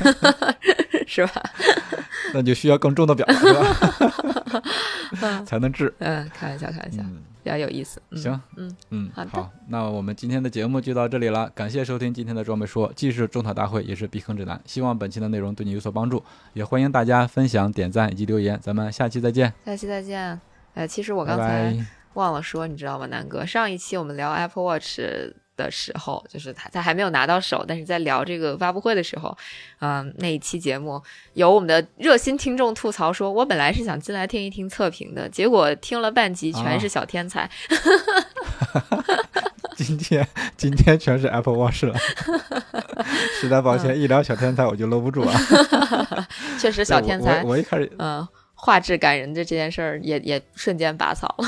[1.06, 1.42] 是吧？
[2.32, 3.52] 那就需要更重的表了，是
[5.20, 5.42] 吧？
[5.46, 5.92] 才能治。
[5.98, 7.22] 嗯，开玩笑，开玩笑，嗯。
[7.44, 8.02] 比较有意思。
[8.10, 16.20] 嗯、行，嗯，嗯，好那我们今天的节目就到这里了，感谢收听今天的装备说，既是种草大会，也是避坑指南，希望本期的内容对你有所帮助，
[16.54, 20.40] 也欢迎大家分享、点赞以及留言，咱们下期再见，下期再见。
[20.72, 21.76] 呃，其实我刚才。
[22.14, 23.44] 忘了说，你知道吗，南哥？
[23.44, 25.00] 上一期我们聊 Apple Watch
[25.56, 29.36] 的时候，就是他他还没有拿到手，但是在聊这个发布会的时候，
[29.80, 31.02] 嗯、那一期节目
[31.34, 37.50] 有我们的热心听众吐槽说，我本来是想进来听一听测评的，结果听了半集全是小天才。
[39.76, 40.26] 今天
[40.56, 41.94] 今天全是 Apple Watch 了，
[43.40, 45.34] 实在抱歉，一聊小天才我就搂不住啊。
[46.60, 51.46] 确实小天才我，我一开始，嗯、画质感人的这件事儿也也瞬间拔草了。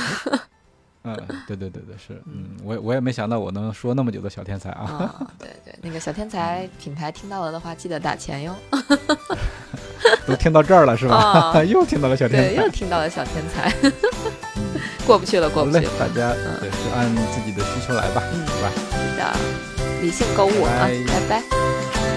[1.07, 4.83] 嗯， 对对对对，是，嗯，我我也没想到我能说那么久的小天才啊。
[4.85, 8.55] 啊、对对，那个小天才品牌听到了的话，记得打钱哟。
[10.27, 11.17] 都听到这儿了是吧？
[11.17, 12.69] 啊 又听到了小天对，才又。
[12.71, 13.73] 听到了小天才，
[15.07, 18.71] 过不去了，过不去了。，大家嗯也是按自己的需求来吧，嗯是吧？
[18.91, 22.16] 是的，理性购物啊，拜拜拜。